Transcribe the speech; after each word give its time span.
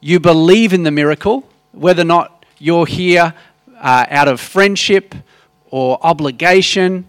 you 0.00 0.20
believe 0.20 0.72
in 0.72 0.84
the 0.84 0.90
miracle, 0.92 1.44
whether 1.72 2.02
or 2.02 2.04
not 2.04 2.44
you're 2.58 2.86
here 2.86 3.34
uh, 3.76 4.06
out 4.08 4.28
of 4.28 4.40
friendship 4.40 5.16
or 5.72 5.98
obligation 6.00 7.04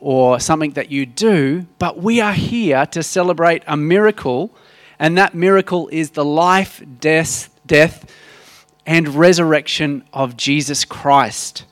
or 0.00 0.40
something 0.40 0.72
that 0.72 0.90
you 0.90 1.06
do, 1.06 1.64
but 1.78 2.02
we 2.02 2.20
are 2.20 2.32
here 2.32 2.84
to 2.86 3.04
celebrate 3.04 3.62
a 3.68 3.76
miracle, 3.76 4.50
and 4.98 5.16
that 5.16 5.32
miracle 5.32 5.86
is 5.92 6.10
the 6.10 6.24
life, 6.24 6.82
death, 6.98 7.50
death, 7.64 8.04
and 8.84 9.06
resurrection 9.14 10.02
of 10.12 10.36
Jesus 10.36 10.84
Christ. 10.84 11.64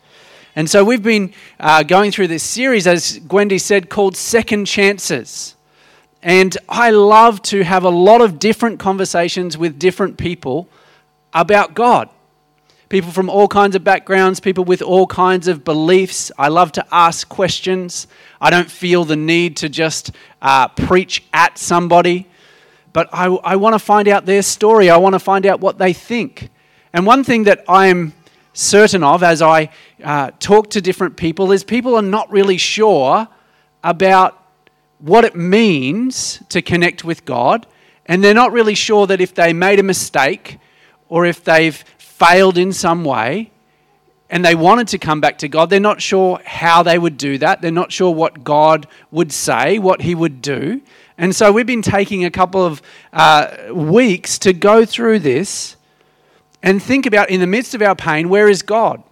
And 0.54 0.70
so 0.70 0.84
we've 0.84 1.02
been 1.02 1.34
uh, 1.58 1.82
going 1.82 2.12
through 2.12 2.28
this 2.28 2.44
series, 2.44 2.86
as 2.86 3.18
Gwendy 3.18 3.60
said, 3.60 3.90
called 3.90 4.16
Second 4.16 4.66
Chances. 4.66 5.56
And 6.22 6.56
I 6.68 6.90
love 6.90 7.40
to 7.42 7.64
have 7.64 7.84
a 7.84 7.90
lot 7.90 8.20
of 8.20 8.38
different 8.38 8.78
conversations 8.78 9.56
with 9.56 9.78
different 9.78 10.18
people 10.18 10.68
about 11.32 11.74
God. 11.74 12.10
People 12.90 13.10
from 13.12 13.30
all 13.30 13.48
kinds 13.48 13.76
of 13.76 13.84
backgrounds, 13.84 14.40
people 14.40 14.64
with 14.64 14.82
all 14.82 15.06
kinds 15.06 15.48
of 15.48 15.64
beliefs. 15.64 16.30
I 16.36 16.48
love 16.48 16.72
to 16.72 16.84
ask 16.92 17.28
questions. 17.28 18.06
I 18.40 18.50
don't 18.50 18.70
feel 18.70 19.04
the 19.04 19.16
need 19.16 19.56
to 19.58 19.68
just 19.68 20.10
uh, 20.42 20.68
preach 20.68 21.22
at 21.32 21.56
somebody, 21.56 22.26
but 22.92 23.08
I, 23.12 23.26
I 23.26 23.56
want 23.56 23.74
to 23.74 23.78
find 23.78 24.08
out 24.08 24.26
their 24.26 24.42
story. 24.42 24.90
I 24.90 24.96
want 24.96 25.14
to 25.14 25.20
find 25.20 25.46
out 25.46 25.60
what 25.60 25.78
they 25.78 25.92
think. 25.92 26.50
And 26.92 27.06
one 27.06 27.22
thing 27.22 27.44
that 27.44 27.64
I'm 27.68 28.12
certain 28.52 29.04
of 29.04 29.22
as 29.22 29.40
I 29.40 29.70
uh, 30.02 30.32
talk 30.40 30.70
to 30.70 30.80
different 30.80 31.16
people 31.16 31.52
is 31.52 31.62
people 31.62 31.94
are 31.94 32.02
not 32.02 32.30
really 32.30 32.56
sure 32.56 33.28
about 33.84 34.39
what 35.00 35.24
it 35.24 35.34
means 35.34 36.42
to 36.50 36.62
connect 36.62 37.04
with 37.04 37.24
God, 37.24 37.66
and 38.06 38.22
they're 38.22 38.34
not 38.34 38.52
really 38.52 38.74
sure 38.74 39.06
that 39.06 39.20
if 39.20 39.34
they 39.34 39.52
made 39.52 39.78
a 39.78 39.82
mistake 39.82 40.58
or 41.08 41.26
if 41.26 41.42
they've 41.42 41.76
failed 41.98 42.58
in 42.58 42.72
some 42.72 43.04
way 43.04 43.50
and 44.28 44.44
they 44.44 44.54
wanted 44.54 44.88
to 44.88 44.98
come 44.98 45.20
back 45.20 45.38
to 45.38 45.48
God, 45.48 45.70
they're 45.70 45.80
not 45.80 46.02
sure 46.02 46.40
how 46.44 46.82
they 46.82 46.98
would 46.98 47.16
do 47.16 47.38
that. 47.38 47.62
They're 47.62 47.70
not 47.70 47.92
sure 47.92 48.14
what 48.14 48.44
God 48.44 48.86
would 49.10 49.32
say, 49.32 49.78
what 49.78 50.02
He 50.02 50.14
would 50.14 50.42
do. 50.42 50.80
And 51.18 51.34
so 51.34 51.52
we've 51.52 51.66
been 51.66 51.82
taking 51.82 52.24
a 52.24 52.30
couple 52.30 52.64
of 52.64 52.82
uh, 53.12 53.72
weeks 53.72 54.38
to 54.40 54.52
go 54.52 54.84
through 54.84 55.20
this 55.20 55.76
and 56.62 56.82
think 56.82 57.06
about 57.06 57.30
in 57.30 57.40
the 57.40 57.46
midst 57.46 57.74
of 57.74 57.82
our 57.82 57.94
pain, 57.94 58.28
where 58.28 58.48
is 58.48 58.62
God? 58.62 59.02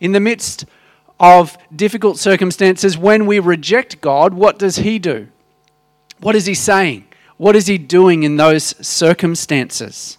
In 0.00 0.12
the 0.12 0.20
midst 0.20 0.64
of 1.18 1.56
difficult 1.74 2.18
circumstances, 2.18 2.96
when 2.98 3.26
we 3.26 3.38
reject 3.38 4.00
God, 4.00 4.34
what 4.34 4.58
does 4.58 4.76
He 4.76 4.98
do? 4.98 5.28
What 6.22 6.36
is 6.36 6.46
He 6.46 6.54
saying? 6.54 7.04
What 7.36 7.56
is 7.56 7.66
He 7.66 7.78
doing 7.78 8.22
in 8.22 8.36
those 8.36 8.74
circumstances? 8.86 10.18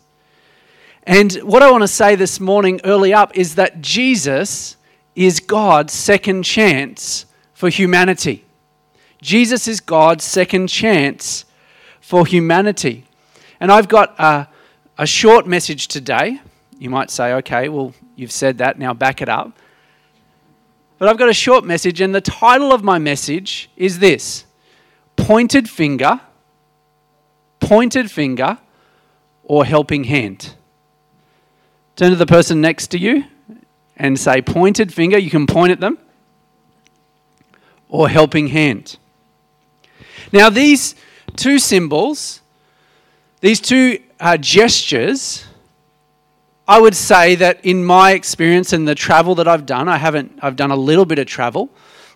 And 1.03 1.33
what 1.35 1.63
I 1.63 1.71
want 1.71 1.83
to 1.83 1.87
say 1.87 2.15
this 2.15 2.39
morning, 2.39 2.79
early 2.83 3.13
up, 3.13 3.35
is 3.37 3.55
that 3.55 3.81
Jesus 3.81 4.77
is 5.15 5.39
God's 5.39 5.93
second 5.93 6.43
chance 6.43 7.25
for 7.53 7.69
humanity. 7.69 8.43
Jesus 9.21 9.67
is 9.67 9.79
God's 9.79 10.25
second 10.25 10.67
chance 10.67 11.45
for 12.01 12.25
humanity. 12.25 13.05
And 13.61 13.71
I've 13.71 13.87
got 13.87 14.13
a, 14.19 14.49
a 14.97 15.07
short 15.07 15.47
message 15.47 15.87
today. 15.87 16.41
You 16.79 16.89
might 16.89 17.11
say, 17.11 17.33
okay, 17.35 17.69
well, 17.69 17.93
you've 18.17 18.31
said 18.31 18.57
that, 18.57 18.77
now 18.77 18.93
back 18.93 19.21
it 19.21 19.29
up. 19.29 19.57
But 20.97 21.07
I've 21.07 21.17
got 21.17 21.29
a 21.29 21.33
short 21.33 21.63
message, 21.63 22.01
and 22.01 22.13
the 22.13 22.21
title 22.21 22.73
of 22.73 22.83
my 22.83 22.99
message 22.99 23.69
is 23.77 23.99
this 23.99 24.45
Pointed 25.23 25.69
Finger, 25.69 26.19
Pointed 27.61 28.11
Finger, 28.11 28.57
or 29.45 29.63
Helping 29.63 30.03
Hand. 30.03 30.55
Turn 31.95 32.09
to 32.09 32.17
the 32.17 32.25
person 32.25 32.59
next 32.59 32.87
to 32.87 32.97
you 32.97 33.23
and 33.95 34.19
say, 34.19 34.41
Pointed 34.41 34.93
finger, 34.93 35.17
you 35.17 35.29
can 35.29 35.47
point 35.47 35.71
at 35.71 35.79
them, 35.79 35.97
or 37.87 38.09
helping 38.09 38.47
hand. 38.47 38.97
Now, 40.33 40.49
these 40.49 40.93
two 41.37 41.57
symbols, 41.57 42.41
these 43.39 43.61
two 43.61 43.99
uh, 44.19 44.35
gestures, 44.35 45.45
I 46.67 46.81
would 46.81 46.95
say 46.95 47.35
that 47.35 47.63
in 47.63 47.85
my 47.85 48.11
experience 48.11 48.73
and 48.73 48.85
the 48.85 48.95
travel 48.95 49.35
that 49.35 49.47
I've 49.47 49.65
done, 49.65 49.87
I 49.87 49.99
haven't, 49.99 50.37
I've 50.41 50.57
done 50.57 50.71
a 50.71 50.75
little 50.75 51.05
bit 51.05 51.17
of 51.17 51.27
travel, 51.27 51.69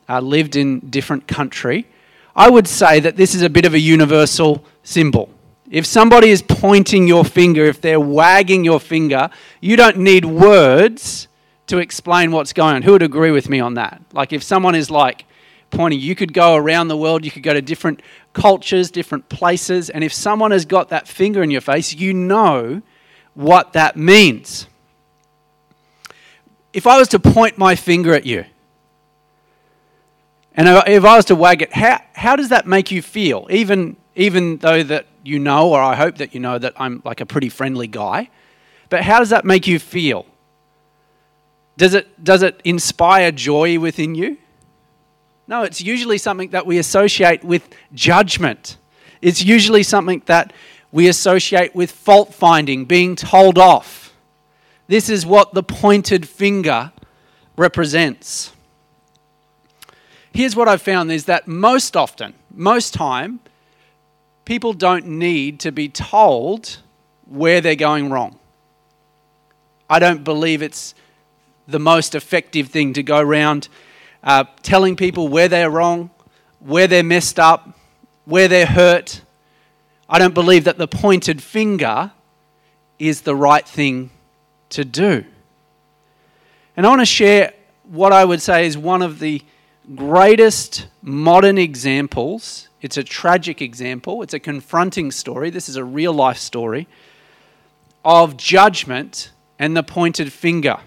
uh, 0.10 0.20
lived 0.20 0.58
in 0.58 0.82
different 0.90 1.26
country. 1.26 1.88
I 2.38 2.52
would 2.52 2.68
say 2.68 3.00
that 3.00 3.18
this 3.18 3.34
is 3.34 3.42
a 3.42 3.50
bit 3.50 3.66
of 3.66 3.74
a 3.74 3.80
universal 3.80 4.64
symbol. 4.84 5.30
If 5.72 5.88
somebody 5.88 6.30
is 6.30 6.44
pointing 6.44 7.08
your 7.08 7.26
finger, 7.26 7.66
if 7.66 7.82
they're 7.82 8.00
wagging 8.00 8.64
your 8.64 8.80
finger, 8.80 9.32
you 9.60 9.76
don't 9.76 9.98
need 9.98 10.24
words 10.24 11.28
to 11.66 11.80
explain 11.80 12.32
what's 12.32 12.54
going 12.54 12.76
on. 12.76 12.84
Who 12.84 12.92
would 12.92 13.02
agree 13.02 13.32
with 13.32 13.50
me 13.50 13.60
on 13.60 13.74
that? 13.74 14.02
Like 14.14 14.32
if 14.32 14.44
someone 14.44 14.76
is 14.76 14.92
like 14.92 15.26
pointing, 15.72 16.00
you 16.00 16.16
could 16.16 16.32
go 16.32 16.56
around 16.56 16.90
the 16.90 16.96
world, 16.96 17.26
you 17.26 17.32
could 17.32 17.42
go 17.42 17.54
to 17.54 17.62
different 17.62 18.02
cultures, 18.34 18.92
different 18.92 19.28
places, 19.30 19.90
and 19.90 20.04
if 20.04 20.14
someone 20.14 20.52
has 20.52 20.64
got 20.64 20.90
that 20.90 21.08
finger 21.08 21.42
in 21.42 21.50
your 21.50 21.62
face, 21.62 21.94
you 21.94 22.14
know 22.14 22.84
what 23.34 23.74
that 23.74 23.98
means. 23.98 24.68
If 26.72 26.86
I 26.86 27.00
was 27.00 27.08
to 27.10 27.20
point 27.20 27.58
my 27.58 27.76
finger 27.76 28.14
at 28.14 28.28
you, 28.28 28.46
and 30.58 30.68
if 30.88 31.06
I 31.06 31.16
was 31.16 31.26
to 31.26 31.36
wag 31.36 31.62
it, 31.62 31.72
how, 31.72 32.02
how 32.14 32.36
does 32.36 32.50
that 32.50 32.66
make 32.66 32.90
you 32.90 33.04
feel? 33.04 33.48
Even, 33.52 33.96
even 34.16 34.58
though 34.58 34.82
that 34.84 35.06
you 35.24 35.38
know, 35.38 35.72
or 35.72 35.80
I 35.80 35.96
hope 35.96 36.18
that 36.18 36.34
you 36.34 36.40
know, 36.40 36.58
that 36.58 36.74
I'm 36.78 37.02
like 37.06 37.22
a 37.22 37.26
pretty 37.26 37.50
friendly 37.50 37.88
guy. 37.88 38.30
But 38.90 39.04
how 39.04 39.20
does 39.20 39.30
that 39.30 39.46
make 39.46 39.68
you 39.68 39.78
feel? 39.78 40.26
Does 41.78 41.94
it, 41.94 42.24
does 42.24 42.42
it 42.42 42.60
inspire 42.64 43.32
joy 43.32 43.78
within 43.78 44.16
you? 44.16 44.38
No, 45.48 45.64
it's 45.64 45.80
usually 45.80 46.18
something 46.18 46.50
that 46.50 46.66
we 46.66 46.80
associate 46.80 47.44
with 47.44 47.70
judgment. 47.94 48.78
It's 49.22 49.44
usually 49.44 49.84
something 49.84 50.24
that 50.26 50.54
we 50.92 51.08
associate 51.08 51.76
with 51.76 51.92
fault 51.92 52.34
finding, 52.34 52.86
being 52.86 53.16
told 53.16 53.58
off. 53.58 54.16
This 54.88 55.10
is 55.10 55.26
what 55.26 55.54
the 55.54 55.64
pointed 55.64 56.28
finger 56.28 56.92
represents. 57.58 58.54
Here's 60.34 60.56
what 60.56 60.68
I've 60.68 60.82
found 60.82 61.12
is 61.12 61.26
that 61.26 61.48
most 61.48 61.98
often, 61.98 62.34
most 62.54 62.94
time, 62.94 63.40
people 64.46 64.74
don't 64.74 65.06
need 65.08 65.60
to 65.62 65.72
be 65.72 65.90
told 65.90 66.78
where 67.26 67.62
they're 67.62 67.76
going 67.76 68.10
wrong. 68.10 68.38
I 69.90 70.00
don't 70.00 70.24
believe 70.24 70.62
it's 70.62 70.94
the 71.68 71.80
most 71.80 72.16
effective 72.16 72.70
thing 72.70 72.94
to 72.94 73.04
go 73.04 73.20
around 73.20 73.68
uh, 74.24 74.46
telling 74.62 74.96
people 74.96 75.28
where 75.28 75.48
they're 75.48 75.70
wrong, 75.70 76.10
where 76.60 76.88
they're 76.88 77.04
messed 77.04 77.40
up, 77.40 77.78
where 78.26 78.48
they're 78.48 78.66
hurt, 78.66 79.22
I 80.10 80.20
don't 80.20 80.34
believe 80.34 80.64
that 80.66 80.78
the 80.78 80.88
pointed 80.88 81.42
finger 81.42 82.12
is 82.98 83.22
the 83.22 83.36
right 83.36 83.68
thing 83.68 84.10
to 84.70 84.86
do. 84.86 85.26
And 86.76 86.86
I 86.86 86.90
want 86.90 87.02
to 87.02 87.06
share 87.06 87.54
what 87.84 88.14
I 88.14 88.24
would 88.24 88.42
say 88.42 88.66
is 88.66 88.78
one 88.78 89.02
of 89.02 89.20
the 89.20 89.42
greatest 89.96 90.88
modern 91.02 91.58
examples. 91.58 92.70
It's 92.82 92.98
a 92.98 93.04
tragic 93.04 93.62
example, 93.62 94.22
it's 94.22 94.34
a 94.34 94.40
confronting 94.40 95.12
story. 95.12 95.50
This 95.50 95.70
is 95.70 95.76
a 95.76 95.84
real 95.84 96.14
life 96.14 96.38
story 96.38 96.88
of 98.06 98.38
judgment 98.38 99.32
and 99.60 99.76
the 99.76 99.84
pointed 99.84 100.32
finger. 100.32 100.78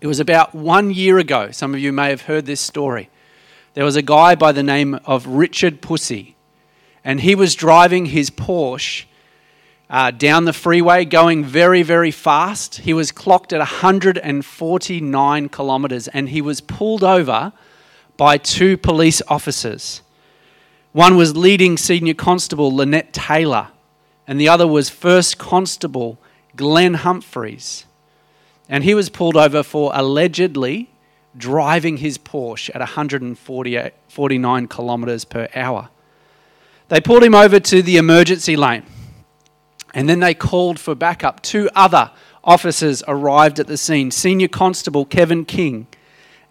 It 0.00 0.06
was 0.06 0.20
about 0.20 0.54
one 0.54 0.90
year 0.90 1.18
ago. 1.18 1.50
Some 1.50 1.74
of 1.74 1.80
you 1.80 1.92
may 1.92 2.10
have 2.10 2.22
heard 2.22 2.44
this 2.44 2.60
story. 2.60 3.08
There 3.74 3.84
was 3.84 3.96
a 3.96 4.02
guy 4.02 4.34
by 4.34 4.52
the 4.52 4.62
name 4.62 5.00
of 5.06 5.26
Richard 5.26 5.80
Pusey 5.80 6.34
and 7.04 7.20
he 7.20 7.34
was 7.34 7.54
driving 7.54 8.06
his 8.06 8.30
Porsche 8.30 9.04
uh, 9.90 10.10
down 10.10 10.46
the 10.46 10.52
freeway, 10.54 11.04
going 11.04 11.44
very, 11.44 11.82
very 11.82 12.10
fast. 12.10 12.76
He 12.76 12.94
was 12.94 13.12
clocked 13.12 13.52
at 13.52 13.58
149 13.58 15.48
kilometers, 15.50 16.08
and 16.08 16.30
he 16.30 16.40
was 16.40 16.62
pulled 16.62 17.04
over 17.04 17.52
by 18.16 18.38
two 18.38 18.76
police 18.76 19.22
officers. 19.28 20.02
One 20.92 21.16
was 21.16 21.36
leading 21.36 21.76
senior 21.76 22.14
constable 22.14 22.74
Lynette 22.74 23.12
Taylor, 23.12 23.68
and 24.26 24.40
the 24.40 24.48
other 24.48 24.66
was 24.66 24.90
First 24.90 25.38
Constable 25.38 26.18
Glen 26.56 26.96
Humphris. 26.96 27.84
And 28.68 28.84
he 28.84 28.94
was 28.94 29.10
pulled 29.10 29.36
over 29.36 29.62
for 29.62 29.90
allegedly 29.94 30.90
driving 31.36 31.98
his 31.98 32.16
Porsche 32.16 32.70
at 32.74 32.80
149 32.80 34.68
kilometres 34.68 35.24
per 35.24 35.48
hour. 35.54 35.88
They 36.88 37.00
pulled 37.00 37.24
him 37.24 37.34
over 37.34 37.58
to 37.58 37.82
the 37.82 37.96
emergency 37.96 38.56
lane 38.56 38.84
and 39.94 40.08
then 40.08 40.20
they 40.20 40.34
called 40.34 40.78
for 40.78 40.94
backup. 40.94 41.40
Two 41.40 41.70
other 41.74 42.10
officers 42.42 43.02
arrived 43.06 43.60
at 43.60 43.68
the 43.68 43.76
scene 43.76 44.10
Senior 44.10 44.48
Constable 44.48 45.04
Kevin 45.04 45.44
King 45.44 45.86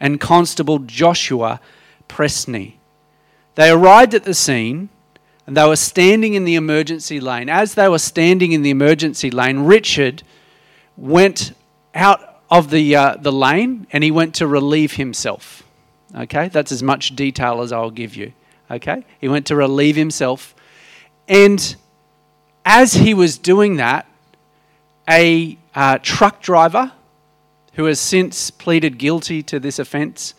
and 0.04 0.20
Constable 0.20 0.80
Joshua 0.80 1.62
Prestney. 2.10 2.74
They 3.56 3.72
arrived 3.72 4.14
at 4.14 4.26
the 4.26 4.34
scene 4.34 4.90
and 5.48 5.56
they 5.56 5.66
were 5.66 5.78
standing 5.78 6.34
in 6.34 6.44
the 6.44 6.56
emergency 6.56 7.22
lane. 7.22 7.48
As 7.48 7.76
they 7.76 7.88
were 7.88 8.00
standing 8.00 8.52
in 8.52 8.64
the 8.64 8.70
emergency 8.70 9.32
lane, 9.32 9.60
Richard 9.60 10.22
went 10.98 11.54
out 11.96 12.42
of 12.52 12.70
the, 12.70 12.94
uh, 12.94 13.16
the 13.16 13.32
lane 13.32 13.88
and 13.94 14.04
he 14.04 14.12
went 14.12 14.36
to 14.36 14.46
relieve 14.46 14.94
himself. 14.94 15.64
Okay, 16.14 16.50
that's 16.50 16.74
as 16.74 16.84
much 16.84 17.16
detail 17.16 17.62
as 17.62 17.72
I'll 17.72 17.90
give 17.90 18.14
you. 18.14 18.34
Okay, 18.70 19.06
he 19.22 19.30
went 19.30 19.46
to 19.48 19.56
relieve 19.56 19.96
himself. 19.96 20.54
And 21.30 21.76
as 22.66 22.96
he 22.96 23.14
was 23.14 23.38
doing 23.38 23.78
that, 23.78 24.06
a 25.10 25.58
uh, 25.74 26.00
truck 26.02 26.42
driver 26.42 26.92
who 27.74 27.86
has 27.86 28.00
since 28.00 28.52
pleaded 28.52 28.98
guilty 28.98 29.44
to 29.44 29.60
this 29.60 29.80
offence 29.80 30.34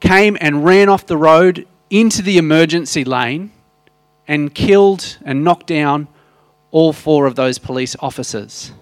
came 0.00 0.36
and 0.40 0.64
ran 0.64 0.88
off 0.88 1.06
the 1.06 1.16
road 1.16 1.66
into 1.90 2.22
the 2.22 2.38
emergency 2.38 3.04
lane 3.04 3.50
and 4.26 4.54
killed 4.54 5.18
and 5.24 5.42
knocked 5.42 5.66
down 5.66 6.08
all 6.70 6.92
four 6.92 7.26
of 7.26 7.34
those 7.34 7.58
police 7.58 7.96
officers. 8.00 8.72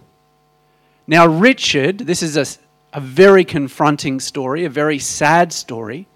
Now, 1.07 1.27
Richard, 1.27 1.99
this 1.99 2.23
is 2.23 2.37
a, 2.37 2.47
a 2.93 3.01
very 3.01 3.45
confronting 3.45 4.19
story, 4.19 4.65
a 4.65 4.71
very 4.71 4.99
sad 4.99 5.53
story. 5.53 6.09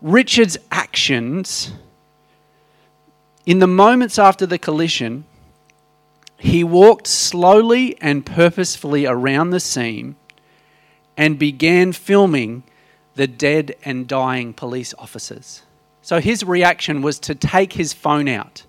Richard's 0.00 0.56
actions 0.70 1.72
in 3.44 3.58
the 3.58 3.66
moments 3.66 4.18
after 4.18 4.46
the 4.46 4.58
collision, 4.58 5.24
he 6.42 6.64
walked 6.64 7.06
slowly 7.06 7.96
and 8.00 8.26
purposefully 8.26 9.06
around 9.06 9.50
the 9.50 9.60
scene 9.60 10.16
and 11.16 11.38
began 11.38 11.92
filming 11.92 12.64
the 13.14 13.28
dead 13.28 13.76
and 13.84 14.08
dying 14.08 14.52
police 14.52 14.92
officers. 14.98 15.62
So 16.02 16.20
his 16.20 16.42
reaction 16.42 17.00
was 17.00 17.20
to 17.20 17.36
take 17.36 17.74
his 17.74 17.92
phone 17.92 18.26
out 18.26 18.64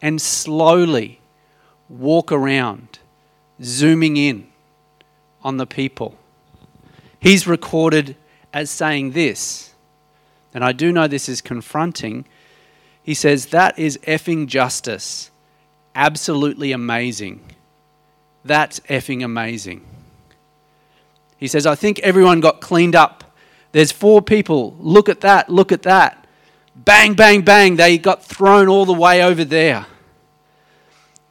and 0.00 0.20
slowly 0.20 1.20
walk 1.88 2.32
around, 2.32 2.98
zooming 3.62 4.16
in 4.16 4.48
on 5.44 5.58
the 5.58 5.66
people. 5.66 6.16
He's 7.20 7.46
recorded 7.46 8.16
as 8.52 8.70
saying 8.70 9.12
this, 9.12 9.72
and 10.52 10.64
I 10.64 10.72
do 10.72 10.90
know 10.90 11.06
this 11.06 11.28
is 11.28 11.40
confronting 11.40 12.24
he 13.02 13.14
says, 13.14 13.46
That 13.46 13.78
is 13.78 13.98
effing 14.06 14.46
justice. 14.46 15.30
Absolutely 15.94 16.72
amazing. 16.72 17.40
That's 18.44 18.80
effing 18.80 19.24
amazing. 19.24 19.84
He 21.36 21.48
says, 21.48 21.66
I 21.66 21.74
think 21.74 21.98
everyone 22.00 22.40
got 22.40 22.60
cleaned 22.60 22.94
up. 22.94 23.24
There's 23.72 23.92
four 23.92 24.22
people. 24.22 24.76
Look 24.78 25.08
at 25.08 25.20
that. 25.22 25.48
Look 25.48 25.72
at 25.72 25.82
that. 25.82 26.26
Bang, 26.74 27.14
bang, 27.14 27.42
bang. 27.42 27.76
They 27.76 27.98
got 27.98 28.24
thrown 28.24 28.68
all 28.68 28.86
the 28.86 28.92
way 28.92 29.22
over 29.22 29.44
there. 29.44 29.86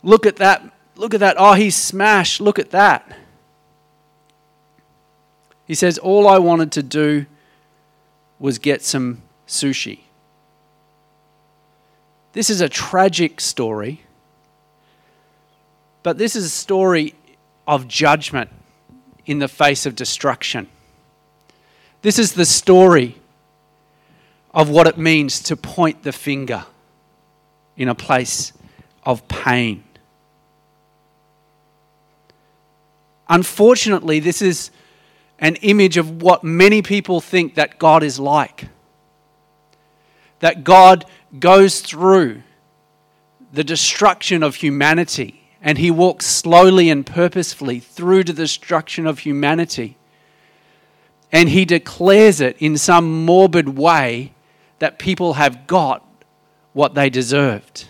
Look 0.03 0.25
at 0.25 0.37
that. 0.37 0.63
Look 0.95 1.13
at 1.13 1.19
that. 1.19 1.35
Oh, 1.39 1.53
he's 1.53 1.75
smashed. 1.75 2.41
Look 2.41 2.59
at 2.59 2.71
that. 2.71 3.17
He 5.65 5.75
says, 5.75 5.97
All 5.97 6.27
I 6.27 6.37
wanted 6.37 6.71
to 6.73 6.83
do 6.83 7.25
was 8.39 8.57
get 8.57 8.81
some 8.81 9.21
sushi. 9.47 10.01
This 12.33 12.49
is 12.49 12.61
a 12.61 12.69
tragic 12.69 13.39
story, 13.39 14.01
but 16.03 16.17
this 16.17 16.35
is 16.35 16.45
a 16.45 16.49
story 16.49 17.15
of 17.67 17.87
judgment 17.87 18.49
in 19.25 19.39
the 19.39 19.47
face 19.47 19.85
of 19.85 19.95
destruction. 19.95 20.67
This 22.01 22.17
is 22.17 22.33
the 22.33 22.45
story 22.45 23.17
of 24.53 24.69
what 24.69 24.87
it 24.87 24.97
means 24.97 25.39
to 25.43 25.55
point 25.55 26.03
the 26.03 26.11
finger 26.11 26.65
in 27.77 27.87
a 27.87 27.95
place 27.95 28.53
of 29.03 29.27
pain. 29.27 29.83
Unfortunately, 33.29 34.19
this 34.19 34.41
is 34.41 34.71
an 35.39 35.55
image 35.57 35.97
of 35.97 36.21
what 36.21 36.43
many 36.43 36.81
people 36.81 37.21
think 37.21 37.55
that 37.55 37.79
God 37.79 38.03
is 38.03 38.19
like. 38.19 38.67
That 40.39 40.63
God 40.63 41.05
goes 41.39 41.79
through 41.79 42.43
the 43.53 43.63
destruction 43.63 44.43
of 44.43 44.55
humanity 44.55 45.40
and 45.61 45.77
he 45.77 45.91
walks 45.91 46.25
slowly 46.25 46.89
and 46.89 47.05
purposefully 47.05 47.79
through 47.79 48.23
to 48.23 48.33
the 48.33 48.43
destruction 48.43 49.05
of 49.05 49.19
humanity. 49.19 49.97
And 51.31 51.49
he 51.49 51.65
declares 51.65 52.41
it 52.41 52.57
in 52.59 52.77
some 52.77 53.25
morbid 53.25 53.77
way 53.77 54.33
that 54.79 54.99
people 54.99 55.33
have 55.33 55.67
got 55.67 56.05
what 56.73 56.95
they 56.95 57.09
deserved. 57.09 57.87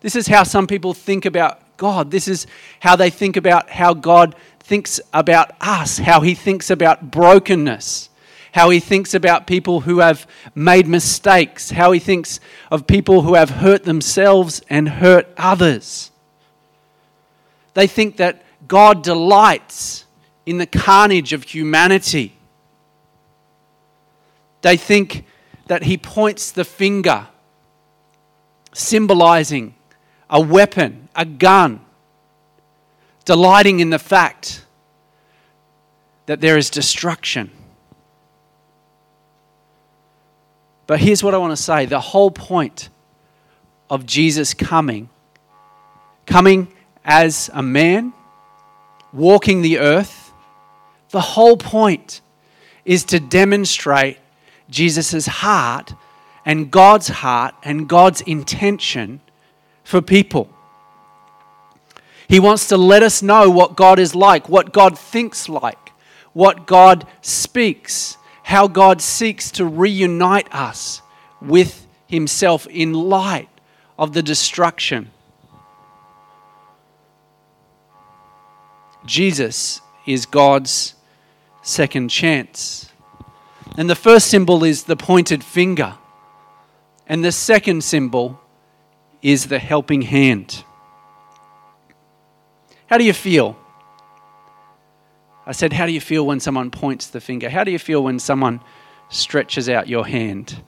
This 0.00 0.14
is 0.14 0.26
how 0.26 0.42
some 0.42 0.66
people 0.66 0.94
think 0.94 1.24
about 1.24 1.76
God. 1.76 2.10
This 2.10 2.28
is 2.28 2.46
how 2.80 2.96
they 2.96 3.10
think 3.10 3.36
about 3.36 3.70
how 3.70 3.94
God 3.94 4.36
thinks 4.60 5.00
about 5.12 5.52
us, 5.60 5.98
how 5.98 6.20
he 6.20 6.34
thinks 6.34 6.70
about 6.70 7.10
brokenness 7.10 8.10
how 8.56 8.70
he 8.70 8.80
thinks 8.80 9.12
about 9.12 9.46
people 9.46 9.80
who 9.80 9.98
have 9.98 10.26
made 10.54 10.88
mistakes, 10.88 11.72
how 11.72 11.92
he 11.92 12.00
thinks 12.00 12.40
of 12.70 12.86
people 12.86 13.20
who 13.20 13.34
have 13.34 13.50
hurt 13.50 13.84
themselves 13.84 14.62
and 14.70 14.88
hurt 14.88 15.28
others. 15.36 16.10
They 17.76 17.86
think 17.86 18.16
that 18.16 18.42
God 18.66 19.02
delights 19.02 20.06
in 20.46 20.56
the 20.56 20.64
carnage 20.64 21.34
of 21.34 21.42
humanity. 21.42 22.32
They 24.62 24.78
think 24.78 25.26
that 25.66 25.82
he 25.82 25.98
points 25.98 26.52
the 26.52 26.64
finger, 26.64 27.26
symbolizing 28.72 29.74
a 30.30 30.40
weapon, 30.40 31.10
a 31.14 31.26
gun, 31.26 31.82
delighting 33.26 33.80
in 33.80 33.90
the 33.90 33.98
fact 33.98 34.64
that 36.24 36.40
there 36.40 36.56
is 36.56 36.70
destruction. 36.70 37.50
But 40.86 40.98
here's 41.00 41.22
what 41.22 41.34
I 41.34 41.36
want 41.36 41.54
to 41.54 41.62
say 41.62 41.84
the 41.84 42.00
whole 42.00 42.30
point 42.30 42.88
of 43.90 44.06
Jesus 44.06 44.54
coming, 44.54 45.10
coming 46.24 46.72
as 47.06 47.48
a 47.54 47.62
man, 47.62 48.12
walking 49.14 49.62
the 49.62 49.78
earth, 49.78 50.32
the 51.10 51.22
whole 51.22 51.56
point 51.56 52.20
is 52.84 53.04
to 53.04 53.18
demonstrate 53.18 54.18
Jesus' 54.68 55.26
heart 55.26 55.94
and 56.44 56.70
God's 56.70 57.08
heart 57.08 57.54
and 57.62 57.88
God's 57.88 58.20
intention 58.20 59.20
for 59.84 60.02
people. 60.02 60.50
He 62.28 62.40
wants 62.40 62.68
to 62.68 62.76
let 62.76 63.02
us 63.02 63.22
know 63.22 63.48
what 63.48 63.76
God 63.76 63.98
is 63.98 64.14
like, 64.14 64.50
what 64.50 64.72
God 64.72 64.98
thinks 64.98 65.48
like, 65.48 65.92
what 66.34 66.66
God 66.66 67.06
speaks 67.22 68.18
how 68.46 68.68
God 68.68 69.02
seeks 69.02 69.50
to 69.50 69.64
reunite 69.64 70.46
us 70.54 71.02
with 71.42 71.84
Himself 72.06 72.68
in 72.68 72.92
light 72.92 73.48
of 73.98 74.12
the 74.12 74.22
destruction. 74.22 75.10
Jesus 79.04 79.80
is 80.06 80.26
God's 80.26 80.94
second 81.62 82.08
chance. 82.08 82.90
And 83.76 83.90
the 83.90 83.94
first 83.94 84.28
symbol 84.28 84.64
is 84.64 84.84
the 84.84 84.96
pointed 84.96 85.44
finger, 85.44 85.94
and 87.06 87.24
the 87.24 87.32
second 87.32 87.84
symbol 87.84 88.40
is 89.22 89.46
the 89.46 89.58
helping 89.58 90.02
hand. 90.02 90.64
How 92.86 92.96
do 92.98 93.04
you 93.04 93.12
feel 93.12 93.56
I 95.46 95.52
said, 95.52 95.72
How 95.72 95.86
do 95.86 95.92
you 95.92 96.00
feel 96.00 96.26
when 96.26 96.40
someone 96.40 96.70
points 96.70 97.06
the 97.06 97.20
finger? 97.20 97.48
How 97.48 97.62
do 97.62 97.70
you 97.70 97.78
feel 97.78 98.02
when 98.02 98.18
someone 98.18 98.60
stretches 99.08 99.68
out 99.68 99.88
your 99.88 100.04
hand? 100.04 100.62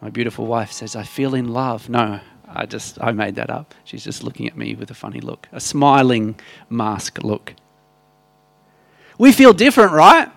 My 0.00 0.10
beautiful 0.10 0.46
wife 0.46 0.70
says, 0.70 0.94
I 0.94 1.02
feel 1.02 1.34
in 1.34 1.48
love. 1.48 1.88
No, 1.88 2.20
I 2.50 2.66
just, 2.66 2.98
I 3.00 3.12
made 3.12 3.34
that 3.36 3.50
up. 3.50 3.74
She's 3.84 4.04
just 4.04 4.22
looking 4.22 4.46
at 4.46 4.56
me 4.56 4.74
with 4.74 4.90
a 4.90 4.94
funny 4.94 5.20
look, 5.20 5.48
a 5.52 5.60
smiling 5.60 6.38
mask 6.70 7.22
look. 7.22 7.54
We 9.18 9.32
feel 9.32 9.52
different, 9.52 9.92
right? 9.92 10.30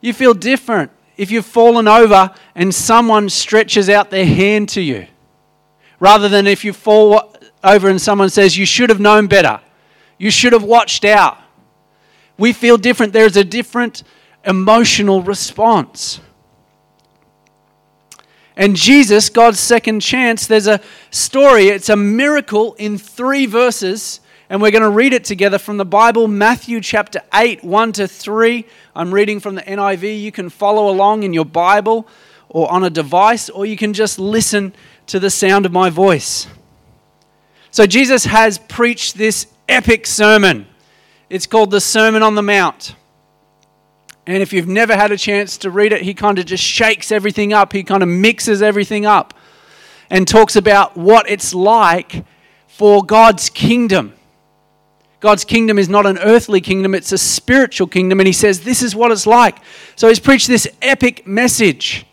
You 0.00 0.12
feel 0.12 0.34
different 0.34 0.90
if 1.16 1.30
you've 1.30 1.46
fallen 1.46 1.88
over 1.88 2.32
and 2.54 2.74
someone 2.74 3.28
stretches 3.28 3.88
out 3.88 4.10
their 4.10 4.26
hand 4.26 4.68
to 4.70 4.80
you. 4.80 5.06
Rather 5.98 6.28
than 6.28 6.46
if 6.46 6.64
you 6.64 6.72
fall 6.72 7.34
over 7.64 7.88
and 7.88 8.00
someone 8.00 8.28
says, 8.28 8.56
You 8.56 8.66
should 8.66 8.90
have 8.90 9.00
known 9.00 9.26
better, 9.26 9.60
you 10.18 10.30
should 10.30 10.52
have 10.52 10.62
watched 10.62 11.04
out. 11.04 11.38
We 12.38 12.52
feel 12.52 12.76
different. 12.76 13.14
There's 13.14 13.36
a 13.36 13.44
different 13.44 14.02
emotional 14.44 15.22
response. 15.22 16.20
And 18.56 18.74
Jesus, 18.74 19.28
God's 19.28 19.60
second 19.60 20.00
chance, 20.00 20.46
there's 20.46 20.66
a 20.66 20.80
story, 21.10 21.68
it's 21.68 21.90
a 21.90 21.96
miracle 21.96 22.74
in 22.74 22.96
three 22.96 23.46
verses. 23.46 24.20
And 24.48 24.62
we're 24.62 24.70
going 24.70 24.82
to 24.82 24.88
read 24.88 25.12
it 25.12 25.24
together 25.24 25.58
from 25.58 25.76
the 25.76 25.84
Bible, 25.84 26.28
Matthew 26.28 26.80
chapter 26.80 27.20
8, 27.34 27.64
1 27.64 27.92
to 27.94 28.06
3. 28.06 28.64
I'm 28.94 29.12
reading 29.12 29.40
from 29.40 29.56
the 29.56 29.62
NIV. 29.62 30.22
You 30.22 30.30
can 30.30 30.50
follow 30.50 30.88
along 30.88 31.24
in 31.24 31.32
your 31.32 31.44
Bible 31.44 32.06
or 32.48 32.70
on 32.70 32.84
a 32.84 32.90
device, 32.90 33.50
or 33.50 33.66
you 33.66 33.76
can 33.76 33.92
just 33.92 34.20
listen 34.20 34.72
to 35.08 35.18
the 35.18 35.30
sound 35.30 35.66
of 35.66 35.72
my 35.72 35.90
voice. 35.90 36.46
So, 37.72 37.86
Jesus 37.86 38.24
has 38.26 38.58
preached 38.58 39.18
this 39.18 39.48
epic 39.68 40.06
sermon. 40.06 40.66
It's 41.28 41.46
called 41.48 41.72
the 41.72 41.80
Sermon 41.80 42.22
on 42.22 42.36
the 42.36 42.42
Mount. 42.42 42.94
And 44.26 44.42
if 44.42 44.52
you've 44.52 44.66
never 44.66 44.96
had 44.96 45.12
a 45.12 45.16
chance 45.16 45.56
to 45.58 45.70
read 45.70 45.92
it, 45.92 46.02
he 46.02 46.12
kind 46.12 46.38
of 46.38 46.46
just 46.46 46.64
shakes 46.64 47.12
everything 47.12 47.52
up. 47.52 47.72
He 47.72 47.84
kind 47.84 48.02
of 48.02 48.08
mixes 48.08 48.60
everything 48.60 49.06
up 49.06 49.34
and 50.10 50.26
talks 50.26 50.56
about 50.56 50.96
what 50.96 51.30
it's 51.30 51.54
like 51.54 52.24
for 52.66 53.04
God's 53.04 53.48
kingdom. 53.48 54.14
God's 55.20 55.44
kingdom 55.44 55.78
is 55.78 55.88
not 55.88 56.06
an 56.06 56.18
earthly 56.18 56.60
kingdom, 56.60 56.94
it's 56.94 57.12
a 57.12 57.18
spiritual 57.18 57.86
kingdom. 57.86 58.20
And 58.20 58.26
he 58.26 58.32
says, 58.32 58.60
This 58.60 58.82
is 58.82 58.94
what 58.94 59.12
it's 59.12 59.26
like. 59.26 59.58
So 59.94 60.08
he's 60.08 60.20
preached 60.20 60.48
this 60.48 60.68
epic 60.82 61.26
message. 61.26 62.04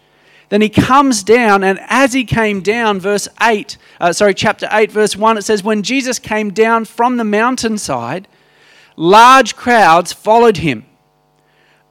Then 0.50 0.62
he 0.62 0.70
comes 0.70 1.24
down, 1.24 1.63
and 1.63 1.79
as 1.88 2.13
he 2.13 2.25
came 2.25 2.62
down, 2.62 3.00
verse 3.00 3.27
8, 3.41 3.75
uh, 4.00 4.13
sorry, 4.13 4.36
chapter 4.36 4.67
8, 4.72 4.91
verse 4.91 5.15
1, 5.15 5.39
it 5.39 5.41
says, 5.41 5.63
When 5.63 5.82
Jesus 5.82 6.20
came 6.20 6.51
down 6.51 6.86
from 6.86 7.17
the 7.17 7.24
mountainside, 7.24 8.27
large 8.96 9.55
crowds 9.55 10.13
followed 10.13 10.58
him 10.58 10.86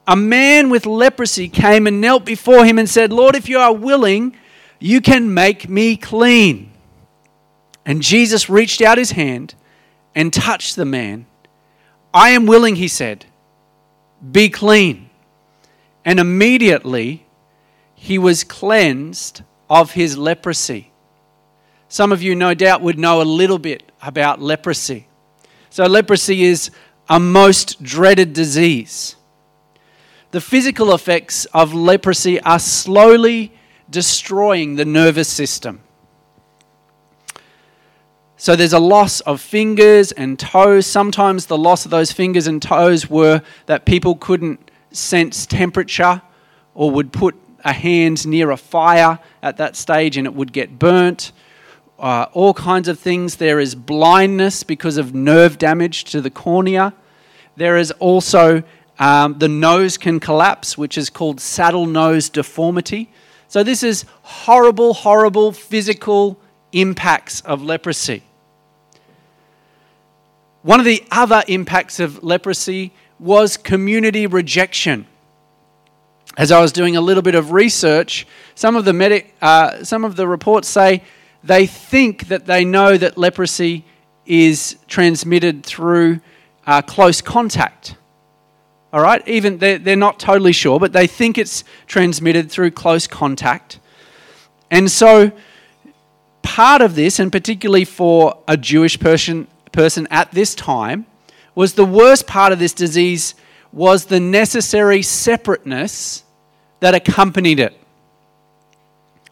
a 0.06 0.16
man 0.16 0.70
with 0.70 0.86
leprosy 0.86 1.48
came 1.48 1.86
and 1.86 2.00
knelt 2.00 2.24
before 2.24 2.64
him 2.64 2.78
and 2.78 2.88
said, 2.88 3.12
Lord, 3.12 3.36
if 3.36 3.48
you 3.48 3.58
are 3.58 3.72
willing, 3.72 4.36
you 4.80 5.00
can 5.00 5.32
make 5.32 5.68
me 5.68 5.96
clean. 5.96 6.72
And 7.86 8.02
Jesus 8.02 8.50
reached 8.50 8.80
out 8.80 8.98
his 8.98 9.12
hand 9.12 9.54
and 10.14 10.32
touched 10.32 10.76
the 10.76 10.84
man. 10.84 11.26
I 12.12 12.30
am 12.30 12.46
willing, 12.46 12.76
he 12.76 12.88
said, 12.88 13.26
be 14.30 14.48
clean. 14.48 15.08
And 16.04 16.18
immediately 16.18 17.26
he 17.94 18.18
was 18.18 18.44
cleansed 18.44 19.42
of 19.70 19.92
his 19.92 20.18
leprosy. 20.18 20.90
Some 21.88 22.10
of 22.10 22.22
you, 22.22 22.34
no 22.34 22.54
doubt, 22.54 22.82
would 22.82 22.98
know 22.98 23.20
a 23.20 23.24
little 23.24 23.58
bit 23.58 23.90
about 24.02 24.40
leprosy. 24.40 25.06
So, 25.70 25.84
leprosy 25.84 26.42
is 26.42 26.70
a 27.08 27.20
most 27.20 27.82
dreaded 27.82 28.32
disease 28.32 29.16
the 30.32 30.40
physical 30.40 30.94
effects 30.94 31.44
of 31.52 31.74
leprosy 31.74 32.40
are 32.40 32.58
slowly 32.58 33.52
destroying 33.88 34.76
the 34.76 34.84
nervous 34.84 35.28
system. 35.28 35.80
So 38.38 38.56
there's 38.56 38.72
a 38.72 38.80
loss 38.80 39.20
of 39.20 39.40
fingers 39.40 40.10
and 40.10 40.38
toes. 40.38 40.86
Sometimes 40.86 41.46
the 41.46 41.58
loss 41.58 41.84
of 41.84 41.90
those 41.90 42.10
fingers 42.12 42.46
and 42.46 42.60
toes 42.60 43.08
were 43.08 43.42
that 43.66 43.84
people 43.84 44.16
couldn't 44.16 44.70
sense 44.90 45.46
temperature 45.46 46.22
or 46.74 46.90
would 46.90 47.12
put 47.12 47.36
a 47.64 47.74
hand 47.74 48.26
near 48.26 48.50
a 48.50 48.56
fire 48.56 49.18
at 49.42 49.58
that 49.58 49.76
stage 49.76 50.16
and 50.16 50.26
it 50.26 50.34
would 50.34 50.52
get 50.52 50.78
burnt. 50.78 51.30
Uh, 51.98 52.26
all 52.32 52.54
kinds 52.54 52.88
of 52.88 52.98
things. 52.98 53.36
There 53.36 53.60
is 53.60 53.74
blindness 53.74 54.62
because 54.62 54.96
of 54.96 55.14
nerve 55.14 55.58
damage 55.58 56.04
to 56.04 56.22
the 56.22 56.30
cornea. 56.30 56.94
There 57.56 57.76
is 57.76 57.90
also 57.92 58.64
um, 59.02 59.36
the 59.40 59.48
nose 59.48 59.98
can 59.98 60.20
collapse, 60.20 60.78
which 60.78 60.96
is 60.96 61.10
called 61.10 61.40
saddle 61.40 61.86
nose 61.86 62.28
deformity. 62.28 63.10
So, 63.48 63.64
this 63.64 63.82
is 63.82 64.04
horrible, 64.22 64.94
horrible 64.94 65.50
physical 65.50 66.38
impacts 66.70 67.40
of 67.40 67.64
leprosy. 67.64 68.22
One 70.62 70.78
of 70.78 70.86
the 70.86 71.02
other 71.10 71.42
impacts 71.48 71.98
of 71.98 72.22
leprosy 72.22 72.92
was 73.18 73.56
community 73.56 74.28
rejection. 74.28 75.06
As 76.36 76.52
I 76.52 76.60
was 76.60 76.70
doing 76.70 76.94
a 76.94 77.00
little 77.00 77.24
bit 77.24 77.34
of 77.34 77.50
research, 77.50 78.24
some 78.54 78.76
of 78.76 78.84
the, 78.84 79.24
uh, 79.42 79.82
some 79.82 80.04
of 80.04 80.14
the 80.14 80.28
reports 80.28 80.68
say 80.68 81.02
they 81.42 81.66
think 81.66 82.28
that 82.28 82.46
they 82.46 82.64
know 82.64 82.96
that 82.96 83.18
leprosy 83.18 83.84
is 84.26 84.76
transmitted 84.86 85.66
through 85.66 86.20
uh, 86.68 86.82
close 86.82 87.20
contact. 87.20 87.96
All 88.92 89.00
right, 89.00 89.26
even 89.26 89.58
they're, 89.58 89.78
they're 89.78 89.96
not 89.96 90.20
totally 90.20 90.52
sure, 90.52 90.78
but 90.78 90.92
they 90.92 91.06
think 91.06 91.38
it's 91.38 91.64
transmitted 91.86 92.50
through 92.50 92.72
close 92.72 93.06
contact. 93.06 93.80
And 94.70 94.90
so, 94.90 95.32
part 96.42 96.82
of 96.82 96.94
this, 96.94 97.18
and 97.18 97.32
particularly 97.32 97.86
for 97.86 98.36
a 98.46 98.56
Jewish 98.56 99.00
person, 99.00 99.46
person 99.72 100.06
at 100.10 100.30
this 100.32 100.54
time, 100.54 101.06
was 101.54 101.74
the 101.74 101.84
worst 101.84 102.26
part 102.26 102.52
of 102.52 102.58
this 102.58 102.74
disease 102.74 103.34
was 103.72 104.06
the 104.06 104.20
necessary 104.20 105.00
separateness 105.00 106.24
that 106.80 106.94
accompanied 106.94 107.60
it. 107.60 107.74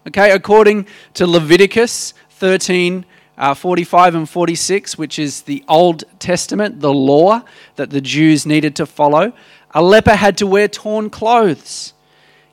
Okay, 0.06 0.30
according 0.30 0.86
to 1.14 1.26
Leviticus 1.26 2.14
13 2.30 3.04
uh, 3.40 3.54
45 3.54 4.14
and 4.14 4.28
46, 4.28 4.98
which 4.98 5.18
is 5.18 5.42
the 5.42 5.64
Old 5.66 6.04
Testament, 6.18 6.80
the 6.80 6.92
law 6.92 7.42
that 7.76 7.88
the 7.88 8.02
Jews 8.02 8.44
needed 8.44 8.76
to 8.76 8.84
follow. 8.84 9.32
A 9.70 9.82
leper 9.82 10.14
had 10.14 10.36
to 10.38 10.46
wear 10.46 10.68
torn 10.68 11.08
clothes, 11.08 11.94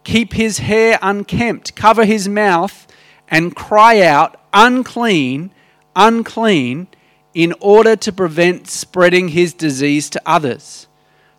keep 0.05 0.31
his 0.31 0.59
hair 0.59 0.97
unkempt, 1.01 1.75
cover 1.75 2.05
his 2.05 2.29
mouth, 2.29 2.87
and 3.27 3.53
cry 3.53 4.01
out, 4.01 4.39
unclean, 4.53 5.51
unclean, 5.93 6.87
in 7.33 7.53
order 7.59 7.97
to 7.97 8.11
prevent 8.13 8.69
spreading 8.69 9.27
his 9.27 9.53
disease 9.53 10.09
to 10.11 10.21
others. 10.25 10.87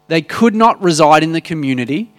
They 0.08 0.20
could 0.20 0.54
not 0.54 0.82
reside 0.82 1.22
in 1.22 1.32
the 1.32 1.40
community 1.40 2.12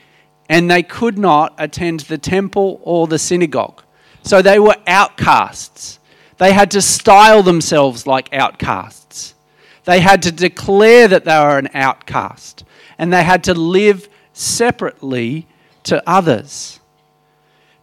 and 0.50 0.70
they 0.70 0.82
could 0.82 1.20
not 1.20 1.54
attend 1.60 2.02
the 2.02 2.18
temple 2.18 2.82
or 2.84 3.06
the 3.06 3.20
synagogue. 3.20 3.84
So 4.24 4.42
they 4.42 4.58
were 4.58 4.76
outcasts. 4.88 5.99
They 6.40 6.54
had 6.54 6.72
to 6.72 6.82
style 6.82 7.44
themselves 7.44 8.08
like 8.08 8.34
outcasts. 8.34 9.36
They 9.84 10.00
had 10.00 10.24
to 10.24 10.32
declare 10.32 11.08
that 11.08 11.26
they 11.26 11.38
were 11.38 11.60
an 11.60 11.70
outcast. 11.74 12.64
And 12.98 13.14
they 13.14 13.24
had 13.24 13.44
to 13.46 13.54
live 13.54 14.08
separately 14.34 15.48
to 15.84 16.02
others. 16.10 16.80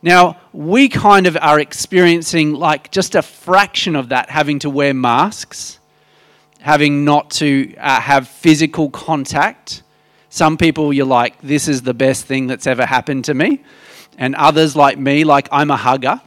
Now, 0.03 0.39
we 0.53 0.89
kind 0.89 1.27
of 1.27 1.37
are 1.37 1.61
experiencing 1.61 2.55
like 2.55 2.91
just 2.91 3.15
a 3.15 3.23
fraction 3.23 3.95
of 3.95 4.09
that, 4.09 4.31
having 4.31 4.59
to 4.61 4.71
wear 4.71 4.95
masks, 4.95 5.79
having 6.61 7.05
not 7.05 7.31
to 7.33 7.75
uh, 7.77 8.01
have 8.01 8.27
physical 8.27 8.89
contact. 8.89 9.83
Some 10.31 10.57
people, 10.57 10.93
you're 10.95 11.07
like, 11.07 11.41
this 11.43 11.69
is 11.69 11.83
the 11.83 11.95
best 11.95 12.25
thing 12.25 12.47
that's 12.47 12.67
ever 12.67 12.87
happened 12.87 13.27
to 13.27 13.35
me. 13.35 13.63
And 14.17 14.35
others, 14.35 14.77
like 14.77 14.99
me, 14.99 15.25
like, 15.25 15.49
I'm 15.53 15.71
a 15.71 15.77
hugger 15.77 16.23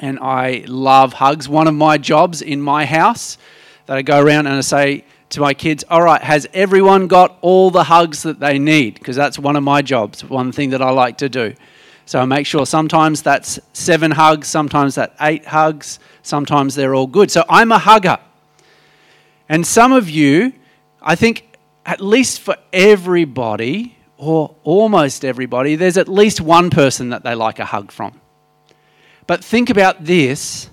and 0.00 0.18
I 0.18 0.64
love 0.66 1.14
hugs. 1.14 1.48
One 1.48 1.68
of 1.68 1.74
my 1.74 1.98
jobs 1.98 2.42
in 2.42 2.60
my 2.60 2.84
house 2.84 3.38
that 3.86 3.96
I 3.96 4.02
go 4.02 4.20
around 4.20 4.46
and 4.46 4.56
I 4.56 4.60
say 4.60 5.04
to 5.30 5.40
my 5.40 5.54
kids, 5.54 5.84
All 5.88 6.02
right, 6.02 6.22
has 6.22 6.46
everyone 6.52 7.06
got 7.06 7.38
all 7.40 7.70
the 7.70 7.84
hugs 7.84 8.22
that 8.22 8.40
they 8.40 8.58
need? 8.58 8.94
Because 8.94 9.16
that's 9.16 9.38
one 9.38 9.56
of 9.56 9.62
my 9.62 9.82
jobs, 9.82 10.24
one 10.24 10.52
thing 10.52 10.70
that 10.70 10.82
I 10.82 10.90
like 10.90 11.18
to 11.18 11.28
do. 11.28 11.54
So 12.06 12.18
I 12.20 12.24
make 12.24 12.46
sure 12.46 12.64
sometimes 12.64 13.22
that's 13.22 13.60
seven 13.74 14.10
hugs, 14.10 14.48
sometimes 14.48 14.94
that's 14.94 15.14
eight 15.20 15.44
hugs, 15.44 15.98
sometimes 16.22 16.74
they're 16.74 16.94
all 16.94 17.06
good. 17.06 17.30
So 17.30 17.44
I'm 17.48 17.70
a 17.70 17.78
hugger. 17.78 18.18
And 19.48 19.66
some 19.66 19.92
of 19.92 20.08
you, 20.08 20.52
I 21.02 21.14
think 21.14 21.58
at 21.84 22.00
least 22.00 22.40
for 22.40 22.56
everybody, 22.72 23.96
or 24.16 24.54
almost 24.64 25.24
everybody, 25.24 25.76
there's 25.76 25.96
at 25.96 26.08
least 26.08 26.40
one 26.40 26.70
person 26.70 27.10
that 27.10 27.24
they 27.24 27.34
like 27.34 27.58
a 27.58 27.64
hug 27.64 27.92
from. 27.92 28.20
But 29.28 29.44
think 29.44 29.68
about 29.68 30.06
this 30.06 30.70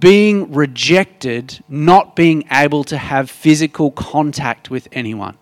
being 0.00 0.52
rejected, 0.52 1.62
not 1.68 2.16
being 2.16 2.44
able 2.50 2.82
to 2.84 2.96
have 2.96 3.30
physical 3.30 3.90
contact 3.90 4.70
with 4.70 4.88
anyone. 4.90 5.36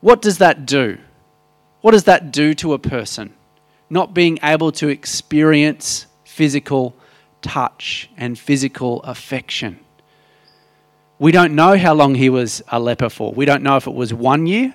What 0.00 0.22
does 0.22 0.38
that 0.38 0.64
do? 0.64 0.98
What 1.80 1.90
does 1.90 2.04
that 2.04 2.30
do 2.30 2.54
to 2.54 2.74
a 2.74 2.78
person? 2.78 3.34
Not 3.90 4.14
being 4.14 4.38
able 4.40 4.70
to 4.72 4.88
experience 4.88 6.06
physical 6.24 6.94
touch 7.42 8.08
and 8.16 8.38
physical 8.38 9.02
affection. 9.02 9.80
We 11.18 11.32
don't 11.32 11.56
know 11.56 11.76
how 11.76 11.94
long 11.94 12.14
he 12.14 12.30
was 12.30 12.62
a 12.68 12.78
leper 12.78 13.08
for. 13.08 13.32
We 13.32 13.46
don't 13.46 13.64
know 13.64 13.76
if 13.76 13.88
it 13.88 13.94
was 13.94 14.14
one 14.14 14.46
year 14.46 14.74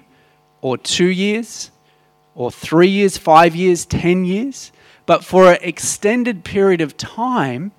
or 0.59 0.77
two 0.77 1.07
years 1.07 1.71
or 2.35 2.51
three 2.51 2.89
years, 2.89 3.17
five 3.17 3.55
years, 3.55 3.85
ten 3.85 4.25
years. 4.25 4.73
But 5.05 5.23
for 5.23 5.51
an 5.51 5.57
extended 5.61 6.43
period 6.43 6.81
of 6.81 6.97
time, 6.97 7.71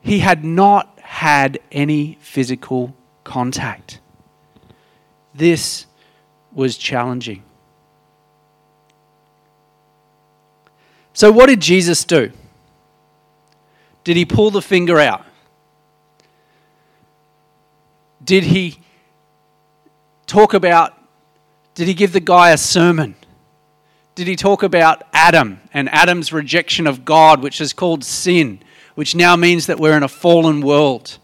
he 0.00 0.20
had 0.20 0.44
not 0.44 0.98
had 1.00 1.58
any 1.72 2.18
physical 2.20 2.94
contact. 3.24 4.00
This 5.34 5.86
was 6.52 6.76
challenging. 6.76 7.42
So, 11.12 11.32
what 11.32 11.46
did 11.46 11.60
Jesus 11.60 12.04
do? 12.04 12.30
Did 14.04 14.16
he 14.16 14.24
pull 14.24 14.50
the 14.50 14.62
finger 14.62 15.00
out? 15.00 15.24
Did 18.22 18.44
he 18.44 18.78
talk 20.26 20.54
about, 20.54 20.94
did 21.74 21.88
he 21.88 21.94
give 21.94 22.12
the 22.12 22.20
guy 22.20 22.50
a 22.50 22.58
sermon? 22.58 23.14
Did 24.16 24.26
he 24.26 24.34
talk 24.34 24.62
about 24.62 25.02
Adam 25.12 25.60
and 25.74 25.90
Adam's 25.90 26.32
rejection 26.32 26.86
of 26.86 27.04
God, 27.04 27.42
which 27.42 27.60
is 27.60 27.74
called 27.74 28.02
sin, 28.02 28.60
which 28.94 29.14
now 29.14 29.36
means 29.36 29.66
that 29.66 29.78
we're 29.78 29.94
in 29.94 30.02
a 30.02 30.08
fallen 30.08 30.62
world? 30.62 31.18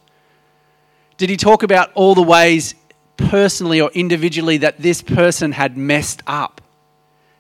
Did 1.17 1.31
he 1.31 1.39
talk 1.39 1.63
about 1.63 1.91
all 1.95 2.15
the 2.15 2.23
ways 2.23 2.75
personally 3.17 3.81
or 3.81 3.91
individually 3.93 4.59
that 4.59 4.79
this 4.79 5.01
person 5.01 5.53
had 5.53 5.75
messed 5.75 6.23
up? 6.27 6.61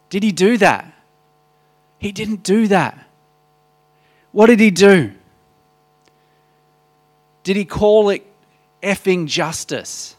Did 0.08 0.22
he 0.22 0.32
do 0.32 0.56
that? 0.56 0.90
He 1.98 2.12
didn't 2.12 2.44
do 2.44 2.68
that. 2.68 2.98
What 4.30 4.46
did 4.46 4.58
he 4.58 4.70
do? 4.70 5.12
Did 7.42 7.56
he 7.56 7.66
call 7.66 8.08
it 8.08 8.24
effing 8.82 9.26
justice? 9.26 10.16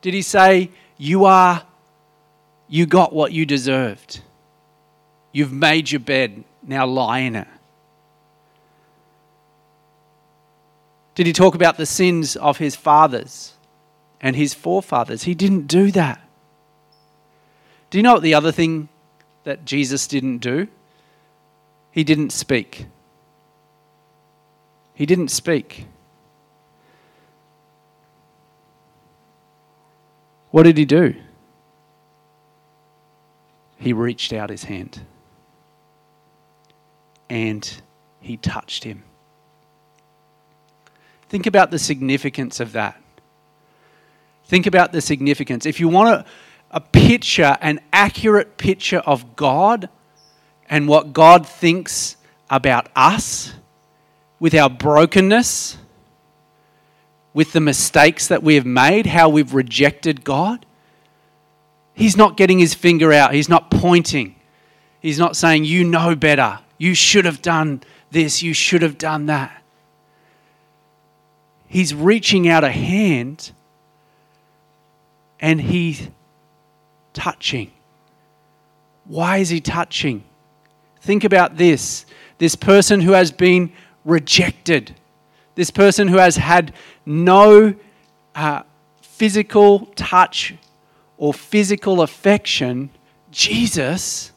Did 0.00 0.14
he 0.14 0.22
say, 0.22 0.70
You 0.96 1.26
are, 1.26 1.65
you 2.68 2.86
got 2.86 3.12
what 3.12 3.32
you 3.32 3.46
deserved? 3.46 4.20
You've 5.32 5.52
made 5.52 5.90
your 5.90 6.00
bed, 6.00 6.44
now 6.62 6.86
lie 6.86 7.20
in 7.20 7.36
it. 7.36 7.48
Did 11.14 11.26
he 11.26 11.32
talk 11.32 11.54
about 11.54 11.76
the 11.76 11.86
sins 11.86 12.36
of 12.36 12.58
his 12.58 12.76
fathers 12.76 13.54
and 14.20 14.36
his 14.36 14.52
forefathers? 14.52 15.22
He 15.22 15.34
didn't 15.34 15.66
do 15.66 15.90
that. 15.92 16.20
Do 17.90 17.98
you 17.98 18.02
know 18.02 18.14
what 18.14 18.22
the 18.22 18.34
other 18.34 18.52
thing 18.52 18.88
that 19.44 19.64
Jesus 19.64 20.06
didn't 20.06 20.38
do? 20.38 20.68
He 21.90 22.04
didn't 22.04 22.30
speak. 22.30 22.86
He 24.94 25.06
didn't 25.06 25.28
speak. 25.28 25.86
What 30.50 30.64
did 30.64 30.76
he 30.76 30.84
do? 30.84 31.14
He 33.86 33.92
reached 33.92 34.32
out 34.32 34.50
his 34.50 34.64
hand 34.64 34.98
and 37.30 37.80
he 38.18 38.36
touched 38.36 38.82
him. 38.82 39.04
Think 41.28 41.46
about 41.46 41.70
the 41.70 41.78
significance 41.78 42.58
of 42.58 42.72
that. 42.72 43.00
Think 44.46 44.66
about 44.66 44.90
the 44.90 45.00
significance. 45.00 45.66
If 45.66 45.78
you 45.78 45.86
want 45.86 46.08
a, 46.08 46.24
a 46.72 46.80
picture, 46.80 47.56
an 47.60 47.78
accurate 47.92 48.56
picture 48.56 48.98
of 48.98 49.36
God 49.36 49.88
and 50.68 50.88
what 50.88 51.12
God 51.12 51.46
thinks 51.46 52.16
about 52.50 52.88
us 52.96 53.52
with 54.40 54.52
our 54.56 54.68
brokenness, 54.68 55.78
with 57.32 57.52
the 57.52 57.60
mistakes 57.60 58.26
that 58.26 58.42
we 58.42 58.56
have 58.56 58.66
made, 58.66 59.06
how 59.06 59.28
we've 59.28 59.54
rejected 59.54 60.24
God. 60.24 60.66
He's 61.96 62.16
not 62.16 62.36
getting 62.36 62.60
his 62.60 62.74
finger 62.74 63.12
out, 63.12 63.34
he's 63.34 63.48
not 63.48 63.70
pointing. 63.70 64.36
He's 65.00 65.18
not 65.18 65.36
saying, 65.36 65.64
You 65.64 65.82
know 65.82 66.14
better. 66.14 66.60
You 66.78 66.94
should 66.94 67.24
have 67.24 67.42
done 67.42 67.82
this, 68.10 68.42
you 68.42 68.52
should 68.52 68.82
have 68.82 68.98
done 68.98 69.26
that. 69.26 69.62
He's 71.66 71.92
reaching 71.94 72.48
out 72.48 72.62
a 72.62 72.70
hand 72.70 73.50
and 75.40 75.60
he's 75.60 76.08
touching. 77.12 77.72
Why 79.04 79.38
is 79.38 79.48
he 79.48 79.60
touching? 79.60 80.22
Think 81.00 81.24
about 81.24 81.56
this 81.56 82.06
this 82.38 82.54
person 82.54 83.00
who 83.00 83.12
has 83.12 83.32
been 83.32 83.72
rejected 84.04 84.94
this 85.56 85.70
person 85.70 86.06
who 86.06 86.18
has 86.18 86.36
had 86.36 86.72
no 87.04 87.74
uh, 88.34 88.62
physical 89.00 89.86
touch 89.96 90.54
or 91.18 91.32
physical 91.32 92.02
affection, 92.02 92.90
Jesus 93.30 94.32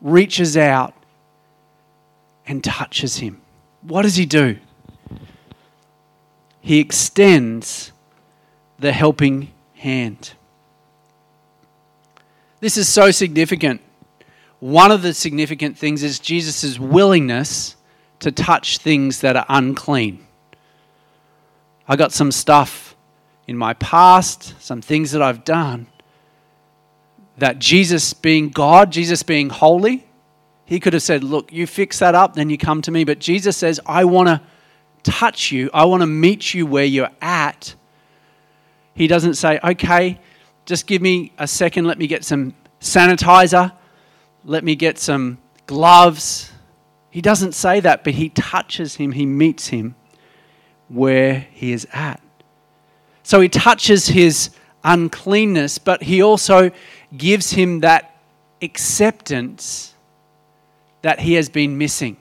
reaches 0.00 0.56
out 0.56 0.94
and 2.46 2.62
touches 2.62 3.16
him. 3.16 3.40
What 3.82 4.02
does 4.02 4.16
he 4.16 4.26
do? 4.26 4.58
He 6.60 6.78
extends 6.78 7.92
the 8.78 8.92
helping 8.92 9.52
hand. 9.74 10.34
This 12.60 12.76
is 12.76 12.88
so 12.88 13.10
significant. 13.10 13.80
One 14.60 14.92
of 14.92 15.02
the 15.02 15.12
significant 15.12 15.76
things 15.76 16.04
is 16.04 16.20
Jesus' 16.20 16.78
willingness 16.78 17.74
to 18.20 18.30
touch 18.30 18.78
things 18.78 19.20
that 19.20 19.36
are 19.36 19.46
unclean. 19.48 20.24
I 21.88 21.96
got 21.96 22.12
some 22.12 22.30
stuff 22.30 22.94
in 23.48 23.56
my 23.56 23.74
past, 23.74 24.54
some 24.62 24.80
things 24.80 25.10
that 25.10 25.20
I've 25.20 25.44
done, 25.44 25.88
that 27.42 27.58
Jesus 27.58 28.14
being 28.14 28.50
God, 28.50 28.92
Jesus 28.92 29.24
being 29.24 29.50
holy, 29.50 30.06
he 30.64 30.78
could 30.78 30.92
have 30.92 31.02
said, 31.02 31.24
Look, 31.24 31.52
you 31.52 31.66
fix 31.66 31.98
that 31.98 32.14
up, 32.14 32.34
then 32.34 32.48
you 32.48 32.56
come 32.56 32.80
to 32.82 32.92
me. 32.92 33.02
But 33.02 33.18
Jesus 33.18 33.56
says, 33.56 33.80
I 33.84 34.04
want 34.04 34.28
to 34.28 34.40
touch 35.02 35.50
you, 35.50 35.68
I 35.74 35.86
want 35.86 36.02
to 36.02 36.06
meet 36.06 36.54
you 36.54 36.66
where 36.66 36.84
you're 36.84 37.10
at. 37.20 37.74
He 38.94 39.08
doesn't 39.08 39.34
say, 39.34 39.58
Okay, 39.64 40.20
just 40.66 40.86
give 40.86 41.02
me 41.02 41.32
a 41.36 41.48
second, 41.48 41.84
let 41.84 41.98
me 41.98 42.06
get 42.06 42.24
some 42.24 42.54
sanitizer, 42.80 43.72
let 44.44 44.62
me 44.62 44.76
get 44.76 45.00
some 45.00 45.38
gloves. 45.66 46.52
He 47.10 47.20
doesn't 47.20 47.56
say 47.56 47.80
that, 47.80 48.04
but 48.04 48.14
he 48.14 48.28
touches 48.28 48.94
him, 48.94 49.10
he 49.10 49.26
meets 49.26 49.66
him 49.66 49.96
where 50.86 51.48
he 51.50 51.72
is 51.72 51.88
at. 51.92 52.20
So 53.24 53.40
he 53.40 53.48
touches 53.48 54.06
his 54.06 54.50
uncleanness, 54.84 55.78
but 55.78 56.04
he 56.04 56.22
also 56.22 56.70
gives 57.16 57.52
him 57.52 57.80
that 57.80 58.16
acceptance 58.60 59.94
that 61.02 61.20
he 61.20 61.34
has 61.34 61.48
been 61.48 61.76
missing. 61.76 62.16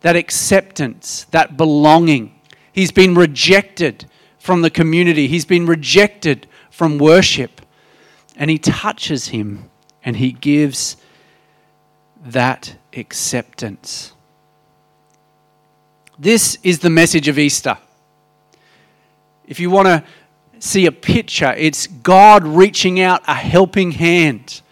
That 0.00 0.16
acceptance, 0.16 1.24
that 1.30 1.56
belonging. 1.56 2.34
He's 2.72 2.90
been 2.90 3.14
rejected 3.14 4.06
from 4.38 4.62
the 4.62 4.70
community, 4.70 5.28
he's 5.28 5.44
been 5.44 5.66
rejected 5.66 6.46
from 6.70 6.98
worship. 6.98 7.60
And 8.36 8.50
he 8.50 8.58
touches 8.58 9.28
him 9.28 9.68
and 10.02 10.16
he 10.16 10.32
gives 10.32 10.96
that 12.24 12.74
acceptance. 12.94 14.12
This 16.18 16.58
is 16.62 16.78
the 16.78 16.88
message 16.90 17.28
of 17.28 17.38
Easter. 17.38 17.76
If 19.46 19.60
you 19.60 19.68
want 19.68 19.88
to 19.88 20.04
see 20.60 20.86
a 20.86 20.92
picture, 20.92 21.52
it's 21.56 21.86
God 21.86 22.44
reaching 22.44 23.00
out 23.00 23.22
a 23.26 23.34
helping 23.34 23.92
hand 23.92 24.62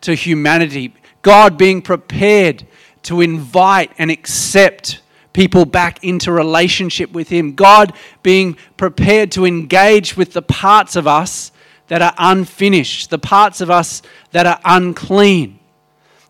to 0.00 0.14
humanity, 0.14 0.92
God 1.22 1.56
being 1.56 1.80
prepared 1.80 2.66
to 3.04 3.20
invite 3.20 3.92
and 3.98 4.10
accept 4.10 5.00
people 5.32 5.64
back 5.64 6.02
into 6.02 6.32
relationship 6.32 7.12
with 7.12 7.28
Him, 7.28 7.54
God 7.54 7.92
being 8.22 8.56
prepared 8.76 9.30
to 9.32 9.44
engage 9.44 10.16
with 10.16 10.32
the 10.32 10.42
parts 10.42 10.96
of 10.96 11.06
us 11.06 11.52
that 11.88 12.00
are 12.00 12.14
unfinished, 12.16 13.10
the 13.10 13.18
parts 13.18 13.60
of 13.60 13.70
us 13.70 14.00
that 14.32 14.46
are 14.46 14.60
unclean, 14.64 15.58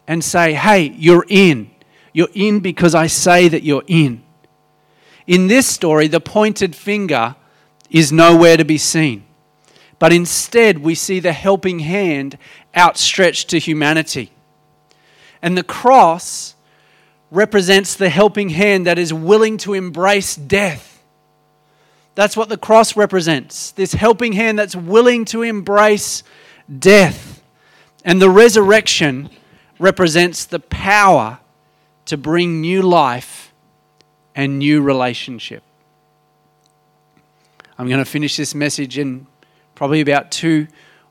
and 0.07 0.23
say, 0.23 0.53
hey, 0.55 0.93
you're 0.97 1.27
in. 1.29 1.71
You're 2.13 2.29
in 2.35 2.61
because 2.61 2.95
I 2.95 3.07
say 3.07 3.49
that 3.49 3.63
you're 3.63 3.85
in. 3.87 4.23
In 5.27 5.47
this 5.47 5.67
story, 5.67 6.09
the 6.09 6.21
pointed 6.21 6.75
finger 6.77 7.37
is 7.95 8.11
nowhere 8.11 8.57
to 8.57 8.65
be 8.65 8.77
seen. 8.77 9.25
But 10.01 10.13
instead, 10.13 10.79
we 10.79 10.97
see 10.97 11.21
the 11.21 11.33
helping 11.33 11.79
hand 11.79 12.37
outstretched 12.77 13.49
to 13.51 13.59
humanity. 13.59 14.33
And 15.41 15.57
the 15.57 15.63
cross 15.63 16.57
represents 17.31 17.95
the 17.95 18.09
helping 18.09 18.49
hand 18.49 18.87
that 18.87 18.99
is 18.99 19.15
willing 19.15 19.57
to 19.59 19.75
embrace 19.75 20.35
death. 20.35 21.03
That's 22.17 22.37
what 22.37 22.49
the 22.49 22.57
cross 22.57 22.97
represents 22.97 23.71
this 23.71 23.95
helping 23.95 24.33
hand 24.33 24.59
that's 24.59 24.77
willing 24.77 25.25
to 25.27 25.43
embrace 25.43 26.25
death. 26.79 27.43
And 28.05 28.21
the 28.21 28.31
resurrection 28.31 29.31
represents 29.79 30.45
the 30.45 30.61
power 30.61 31.39
to 32.07 32.17
bring 32.17 32.61
new 32.61 32.83
life 32.83 33.53
and 34.35 34.59
new 34.59 34.83
relationship. 34.83 35.63
I'm 37.79 37.89
going 37.89 37.99
to 37.99 38.05
finish 38.05 38.37
this 38.37 38.55
message 38.55 38.99
in 38.99 39.27
probably 39.75 40.01
about 40.01 40.31
two 40.31 40.69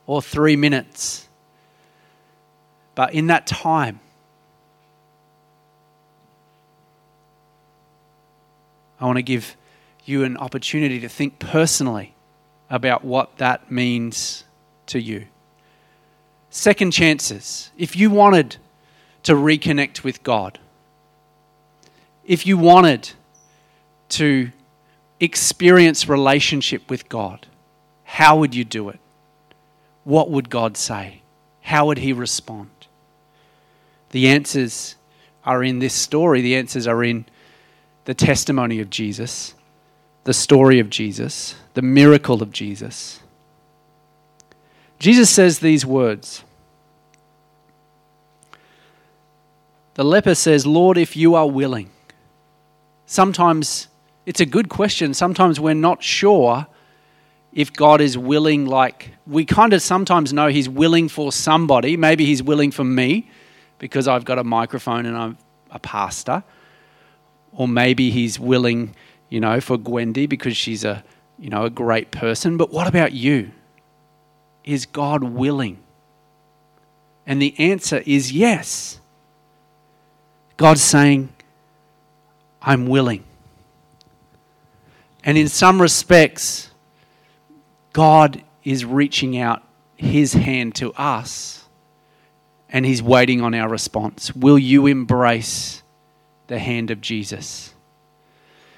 or 0.08 0.22
three 0.22 0.56
minutes. 0.56 1.28
But 2.96 3.14
in 3.14 3.28
that 3.28 3.48
time, 3.48 4.00
I 9.00 9.06
want 9.06 9.18
to 9.18 9.24
give 9.24 9.58
you 10.06 10.24
an 10.24 10.38
opportunity 10.38 11.00
to 11.02 11.10
think 11.10 11.40
personally 11.40 12.14
about 12.70 13.04
what 13.04 13.38
that 13.38 13.70
means 13.70 14.46
to 14.88 15.00
you. 15.00 15.28
Second 16.50 16.92
chances. 16.92 17.72
If 17.78 17.96
you 17.96 18.10
wanted 18.10 18.58
to 19.24 19.34
reconnect 19.34 20.04
with 20.04 20.24
God, 20.24 20.60
if 22.26 22.46
you 22.46 22.58
wanted 22.58 23.12
to 24.10 24.52
experience 25.24 26.08
relationship 26.08 26.90
with 26.90 27.10
God, 27.10 27.48
how 28.04 28.38
would 28.38 28.54
you 28.54 28.64
do 28.64 28.90
it? 28.90 29.00
What 30.04 30.30
would 30.30 30.50
God 30.50 30.78
say? 30.78 31.22
How 31.62 31.88
would 31.88 32.00
He 32.00 32.14
respond? 32.14 32.70
The 34.12 34.28
answers 34.28 34.96
are 35.46 35.64
in 35.64 35.80
this 35.80 35.94
story. 35.94 36.42
The 36.42 36.56
answers 36.56 36.88
are 36.88 37.04
in 37.04 37.26
the 38.06 38.14
testimony 38.14 38.80
of 38.80 38.90
Jesus, 38.90 39.54
the 40.26 40.34
story 40.34 40.80
of 40.80 40.90
Jesus, 40.90 41.56
the 41.74 41.82
miracle 41.82 42.44
of 42.44 42.52
Jesus. 42.52 43.20
Jesus 45.00 45.30
says 45.30 45.60
these 45.60 45.86
words. 45.86 46.44
The 49.96 50.04
leper 50.04 50.36
says, 50.36 50.66
Lord, 50.66 50.98
if 50.98 51.16
you 51.16 51.36
are 51.36 51.48
willing. 51.48 51.90
Sometimes 53.06 53.88
it's 54.26 54.40
a 54.40 54.46
good 54.46 54.70
question. 54.70 55.14
Sometimes 55.14 55.60
we're 55.60 55.74
not 55.74 56.02
sure 56.02 56.68
if 57.52 57.72
God 57.72 58.02
is 58.02 58.18
willing, 58.18 58.66
like 58.66 59.12
we 59.28 59.46
kind 59.46 59.74
of 59.74 59.82
sometimes 59.82 60.34
know 60.34 60.48
He's 60.48 60.70
willing 60.70 61.10
for 61.10 61.32
somebody. 61.32 61.98
Maybe 61.98 62.26
He's 62.26 62.42
willing 62.42 62.72
for 62.72 62.84
me 62.84 63.30
because 63.80 64.08
I've 64.08 64.26
got 64.26 64.40
a 64.40 64.44
microphone 64.44 65.06
and 65.06 65.18
I'm 65.18 65.38
a 65.72 65.80
pastor. 65.80 66.44
Or 67.52 67.68
maybe 67.68 68.10
He's 68.10 68.40
willing, 68.40 68.96
you 69.30 69.40
know, 69.40 69.62
for 69.62 69.78
Gwendy 69.78 70.28
because 70.28 70.58
she's 70.58 70.84
a, 70.84 71.04
you 71.38 71.50
know, 71.50 71.66
a 71.66 71.70
great 71.70 72.12
person. 72.12 72.58
But 72.58 72.72
what 72.72 72.88
about 72.88 73.14
you? 73.14 73.52
Is 74.64 74.86
God 74.86 75.24
willing? 75.24 75.78
And 77.28 77.42
the 77.42 77.54
answer 77.60 78.02
is 78.06 78.32
yes. 78.32 79.00
God's 80.58 80.82
saying, 80.82 81.30
I'm 82.62 82.88
willing. 82.88 83.24
And 85.24 85.38
in 85.38 85.48
some 85.48 85.82
respects, 85.82 86.70
God 87.94 88.44
is 88.64 88.84
reaching 88.84 89.38
out 89.38 89.64
his 89.96 90.34
hand 90.34 90.76
to 90.76 90.92
us 90.94 91.66
and 92.70 92.86
he's 92.86 93.04
waiting 93.04 93.42
on 93.42 93.54
our 93.54 93.70
response. 93.70 94.36
Will 94.36 94.58
you 94.58 94.88
embrace 94.88 95.84
the 96.48 96.60
hand 96.60 96.92
of 96.92 97.00
Jesus? 97.00 97.74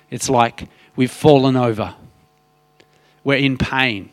It's 0.09 0.29
like 0.29 0.67
we've 0.95 1.11
fallen 1.11 1.55
over, 1.55 1.95
we're 3.23 3.37
in 3.37 3.57
pain, 3.57 4.11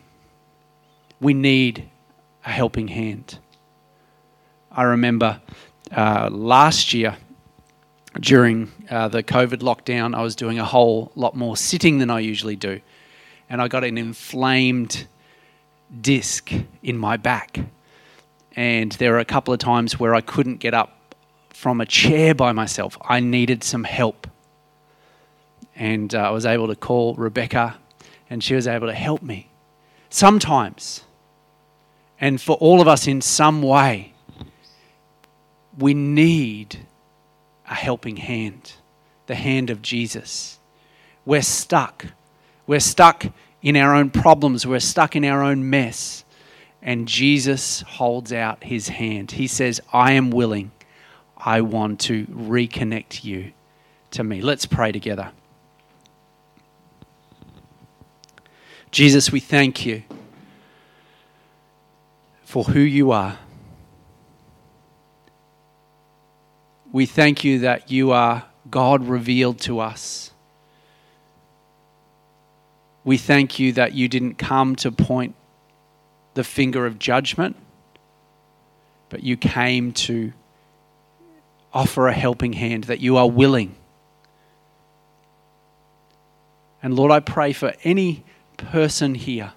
we 1.21 1.35
need 1.35 1.88
a 2.45 2.51
helping 2.51 2.88
hand. 2.88 3.38
I 4.71 4.85
remember 4.85 5.40
uh, 5.95 6.31
last 6.33 6.95
year 6.95 7.16
during 8.20 8.70
uh, 8.90 9.09
the 9.09 9.22
COVID 9.22 9.59
lockdown, 9.59 10.14
I 10.14 10.22
was 10.22 10.37
doing 10.37 10.59
a 10.59 10.64
whole 10.64 11.12
lot 11.14 11.35
more 11.35 11.57
sitting 11.57 11.98
than 11.98 12.11
I 12.11 12.20
usually 12.20 12.57
do 12.57 12.81
and 13.53 13.61
I 13.61 13.68
got 13.68 13.85
an 13.85 13.98
inflamed 13.98 15.07
disc 16.01 16.51
in 16.83 16.96
my 16.96 17.18
back. 17.18 17.61
And 18.57 18.92
there 18.92 19.12
were 19.12 19.18
a 19.18 19.27
couple 19.27 19.53
of 19.53 19.61
times 19.61 20.01
where 20.01 20.14
I 20.14 20.22
couldn't 20.22 20.57
get 20.57 20.72
up 20.72 21.14
from 21.51 21.79
a 21.79 21.85
chair 21.85 22.35
by 22.35 22.53
myself. 22.53 22.96
I 23.03 23.20
needed 23.20 23.62
some 23.62 23.85
help. 23.85 24.27
And 25.77 26.14
uh, 26.14 26.20
I 26.20 26.31
was 26.31 26.46
able 26.46 26.66
to 26.68 26.75
call 26.75 27.14
Rebecca, 27.14 27.77
and 28.31 28.42
she 28.42 28.55
was 28.55 28.66
able 28.66 28.87
to 28.87 28.94
help 28.94 29.20
me. 29.20 29.51
Sometimes, 30.09 31.05
and 32.18 32.40
for 32.40 32.57
all 32.57 32.81
of 32.81 32.88
us 32.88 33.07
in 33.07 33.20
some 33.20 33.61
way, 33.61 34.14
we 35.77 35.92
need 35.92 36.79
a 37.73 37.75
helping 37.75 38.17
hand, 38.17 38.75
the 39.27 39.35
hand 39.35 39.71
of 39.71 39.83
Jesus. 39.83 40.59
We're 41.25 41.43
stuck 41.43 42.07
we're 42.67 42.81
stuck 42.81 43.27
in 43.61 43.77
our 43.77 43.95
own 43.95 44.11
problems, 44.11 44.67
we're 44.67 44.81
stuck 44.81 45.17
in 45.17 45.25
our 45.25 45.43
own 45.43 45.69
mess. 45.69 46.25
And 46.81 47.07
Jesus 47.07 47.83
holds 47.83 48.33
out 48.33 48.65
his 48.65 48.89
hand. 48.89 49.33
He 49.33 49.47
says, 49.47 49.81
I 49.93 50.13
am 50.13 50.31
willing. 50.31 50.73
I 51.37 51.61
want 51.61 52.01
to 52.01 52.25
reconnect 52.27 53.25
you 53.25 53.53
to 54.13 54.25
me. 54.25 54.41
Let's 54.41 54.67
pray 54.67 54.91
together. 54.91 55.31
Jesus, 58.91 59.31
we 59.31 59.41
thank 59.41 59.87
you 59.87 60.03
for 62.43 62.65
who 62.65 62.81
you 62.81 63.13
are. 63.13 63.39
We 66.92 67.07
thank 67.07 67.42
you 67.42 67.61
that 67.61 67.90
you 67.90 68.12
are 68.12 68.44
God 68.70 69.09
revealed 69.09 69.59
to 69.61 69.81
us. 69.81 70.31
We 73.02 73.16
thank 73.16 73.59
you 73.59 73.72
that 73.72 73.94
you 73.94 74.09
didn't 74.09 74.35
come 74.35 74.76
to 74.76 74.92
point 74.92 75.35
the 76.35 76.44
finger 76.44 76.87
of 76.87 76.98
judgment, 76.98 77.57
but 79.09 79.22
you 79.22 79.37
came 79.37 79.92
to 79.92 80.33
offer 81.72 82.07
a 82.07 82.12
helping 82.12 82.52
hand, 82.52 82.85
that 82.85 83.00
you 83.00 83.16
are 83.16 83.28
willing. 83.28 83.74
And 86.83 86.94
Lord, 86.94 87.11
I 87.11 87.20
pray 87.20 87.55
for 87.55 87.72
any 87.85 88.24
person 88.59 89.14
here 89.14 89.55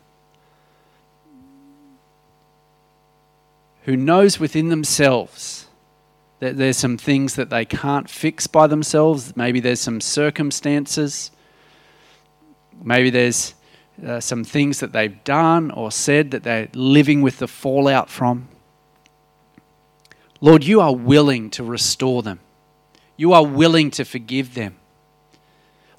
who 3.83 3.97
knows 3.97 4.39
within 4.39 4.69
themselves 4.69 5.67
there's 6.53 6.77
some 6.77 6.97
things 6.97 7.36
that 7.36 7.49
they 7.49 7.65
can't 7.65 8.10
fix 8.10 8.47
by 8.47 8.67
themselves. 8.67 9.36
Maybe 9.36 9.60
there's 9.60 9.79
some 9.81 10.01
circumstances 10.01 11.31
Maybe 12.84 13.10
there's 13.10 13.55
uh, 14.05 14.19
some 14.19 14.43
things 14.43 14.79
that 14.79 14.91
they've 14.91 15.23
done 15.23 15.71
or 15.71 15.91
said 15.91 16.31
that 16.31 16.43
they're 16.43 16.69
living 16.73 17.21
with 17.21 17.39
the 17.39 17.47
fallout 17.47 18.10
from. 18.10 18.47
Lord, 20.41 20.63
you 20.63 20.81
are 20.81 20.93
willing 20.93 21.49
to 21.51 21.63
restore 21.63 22.21
them. 22.21 22.39
You 23.17 23.34
are 23.34 23.45
willing 23.45 23.91
to 23.91 24.03
forgive 24.03 24.53
them. 24.53 24.75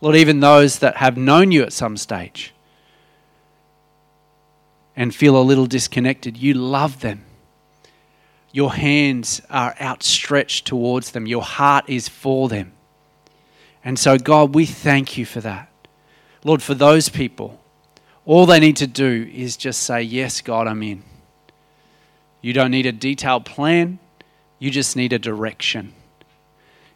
Lord, 0.01 0.17
even 0.17 0.41
those 0.41 0.81
that 0.81 0.97
have 0.99 1.17
known 1.17 1.53
you 1.53 1.63
at 1.63 1.73
some 1.73 1.97
stage 1.97 2.53
and 4.95 5.15
feel 5.15 5.37
a 5.37 5.43
little 5.43 5.67
disconnected, 5.67 6.37
you 6.37 6.53
love 6.55 7.01
them. 7.01 7.25
Your 8.57 8.73
hands 8.73 9.43
are 9.51 9.77
outstretched 9.83 10.67
towards 10.67 11.11
them, 11.11 11.27
your 11.27 11.43
heart 11.43 11.91
is 11.91 12.09
for 12.09 12.49
them. 12.49 12.73
And 13.85 13.99
so, 13.99 14.17
God, 14.17 14.55
we 14.55 14.65
thank 14.65 15.19
you 15.19 15.27
for 15.27 15.43
that. 15.43 15.69
Lord, 16.43 16.63
for 16.63 16.73
those 16.73 17.11
people, 17.11 17.61
all 18.25 18.47
they 18.47 18.59
need 18.59 18.77
to 18.77 18.87
do 18.87 19.31
is 19.31 19.59
just 19.59 19.83
say, 19.83 20.01
Yes, 20.01 20.41
God, 20.41 20.69
I'm 20.69 20.83
in. 20.83 21.03
You 22.41 22.55
don't 22.55 22.71
need 22.71 22.87
a 22.87 22.93
detailed 22.93 23.45
plan, 23.45 23.99
you 24.59 24.71
just 24.71 24.97
need 24.97 25.13
a 25.13 25.19
direction. 25.19 25.93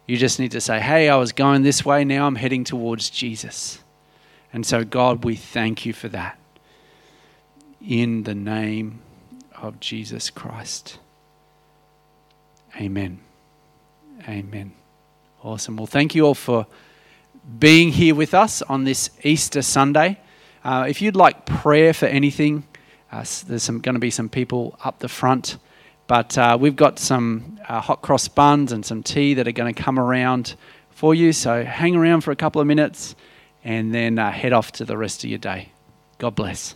You 0.07 0.17
just 0.17 0.39
need 0.39 0.53
to 0.53 0.61
say, 0.61 0.79
Hey, 0.79 1.09
I 1.09 1.15
was 1.17 1.31
going 1.31 1.61
this 1.61 1.85
way, 1.85 2.03
now 2.03 2.25
I'm 2.25 2.37
heading 2.37 2.63
towards 2.63 3.11
Jesus. 3.11 3.77
And 4.51 4.65
so, 4.65 4.83
God, 4.83 5.23
we 5.23 5.35
thank 5.35 5.85
you 5.85 5.93
for 5.93 6.09
that. 6.09 6.39
In 7.87 8.23
the 8.23 8.33
name 8.33 9.03
of 9.61 9.79
Jesus 9.79 10.31
Christ. 10.31 10.97
Amen. 12.77 13.19
Amen. 14.27 14.73
Awesome. 15.43 15.77
Well, 15.77 15.87
thank 15.87 16.15
you 16.15 16.25
all 16.25 16.35
for 16.35 16.67
being 17.59 17.91
here 17.91 18.15
with 18.15 18.33
us 18.33 18.61
on 18.61 18.83
this 18.83 19.09
Easter 19.23 19.61
Sunday. 19.61 20.19
Uh, 20.63 20.85
if 20.87 21.01
you'd 21.01 21.15
like 21.15 21.45
prayer 21.45 21.93
for 21.93 22.05
anything, 22.05 22.63
uh, 23.11 23.25
there's 23.47 23.67
going 23.67 23.95
to 23.95 23.99
be 23.99 24.11
some 24.11 24.29
people 24.29 24.77
up 24.83 24.99
the 24.99 25.09
front. 25.09 25.57
But 26.07 26.37
uh, 26.37 26.57
we've 26.59 26.75
got 26.75 26.99
some 26.99 27.59
uh, 27.67 27.79
hot 27.79 28.01
cross 28.01 28.27
buns 28.27 28.71
and 28.71 28.85
some 28.85 29.01
tea 29.01 29.33
that 29.35 29.47
are 29.47 29.53
going 29.53 29.73
to 29.73 29.81
come 29.81 29.97
around 29.97 30.55
for 30.89 31.15
you. 31.15 31.33
So 31.33 31.63
hang 31.63 31.95
around 31.95 32.21
for 32.21 32.31
a 32.31 32.35
couple 32.35 32.61
of 32.61 32.67
minutes 32.67 33.15
and 33.63 33.93
then 33.93 34.19
uh, 34.19 34.31
head 34.31 34.53
off 34.53 34.71
to 34.73 34.85
the 34.85 34.97
rest 34.97 35.23
of 35.23 35.29
your 35.29 35.39
day. 35.39 35.71
God 36.17 36.35
bless. 36.35 36.75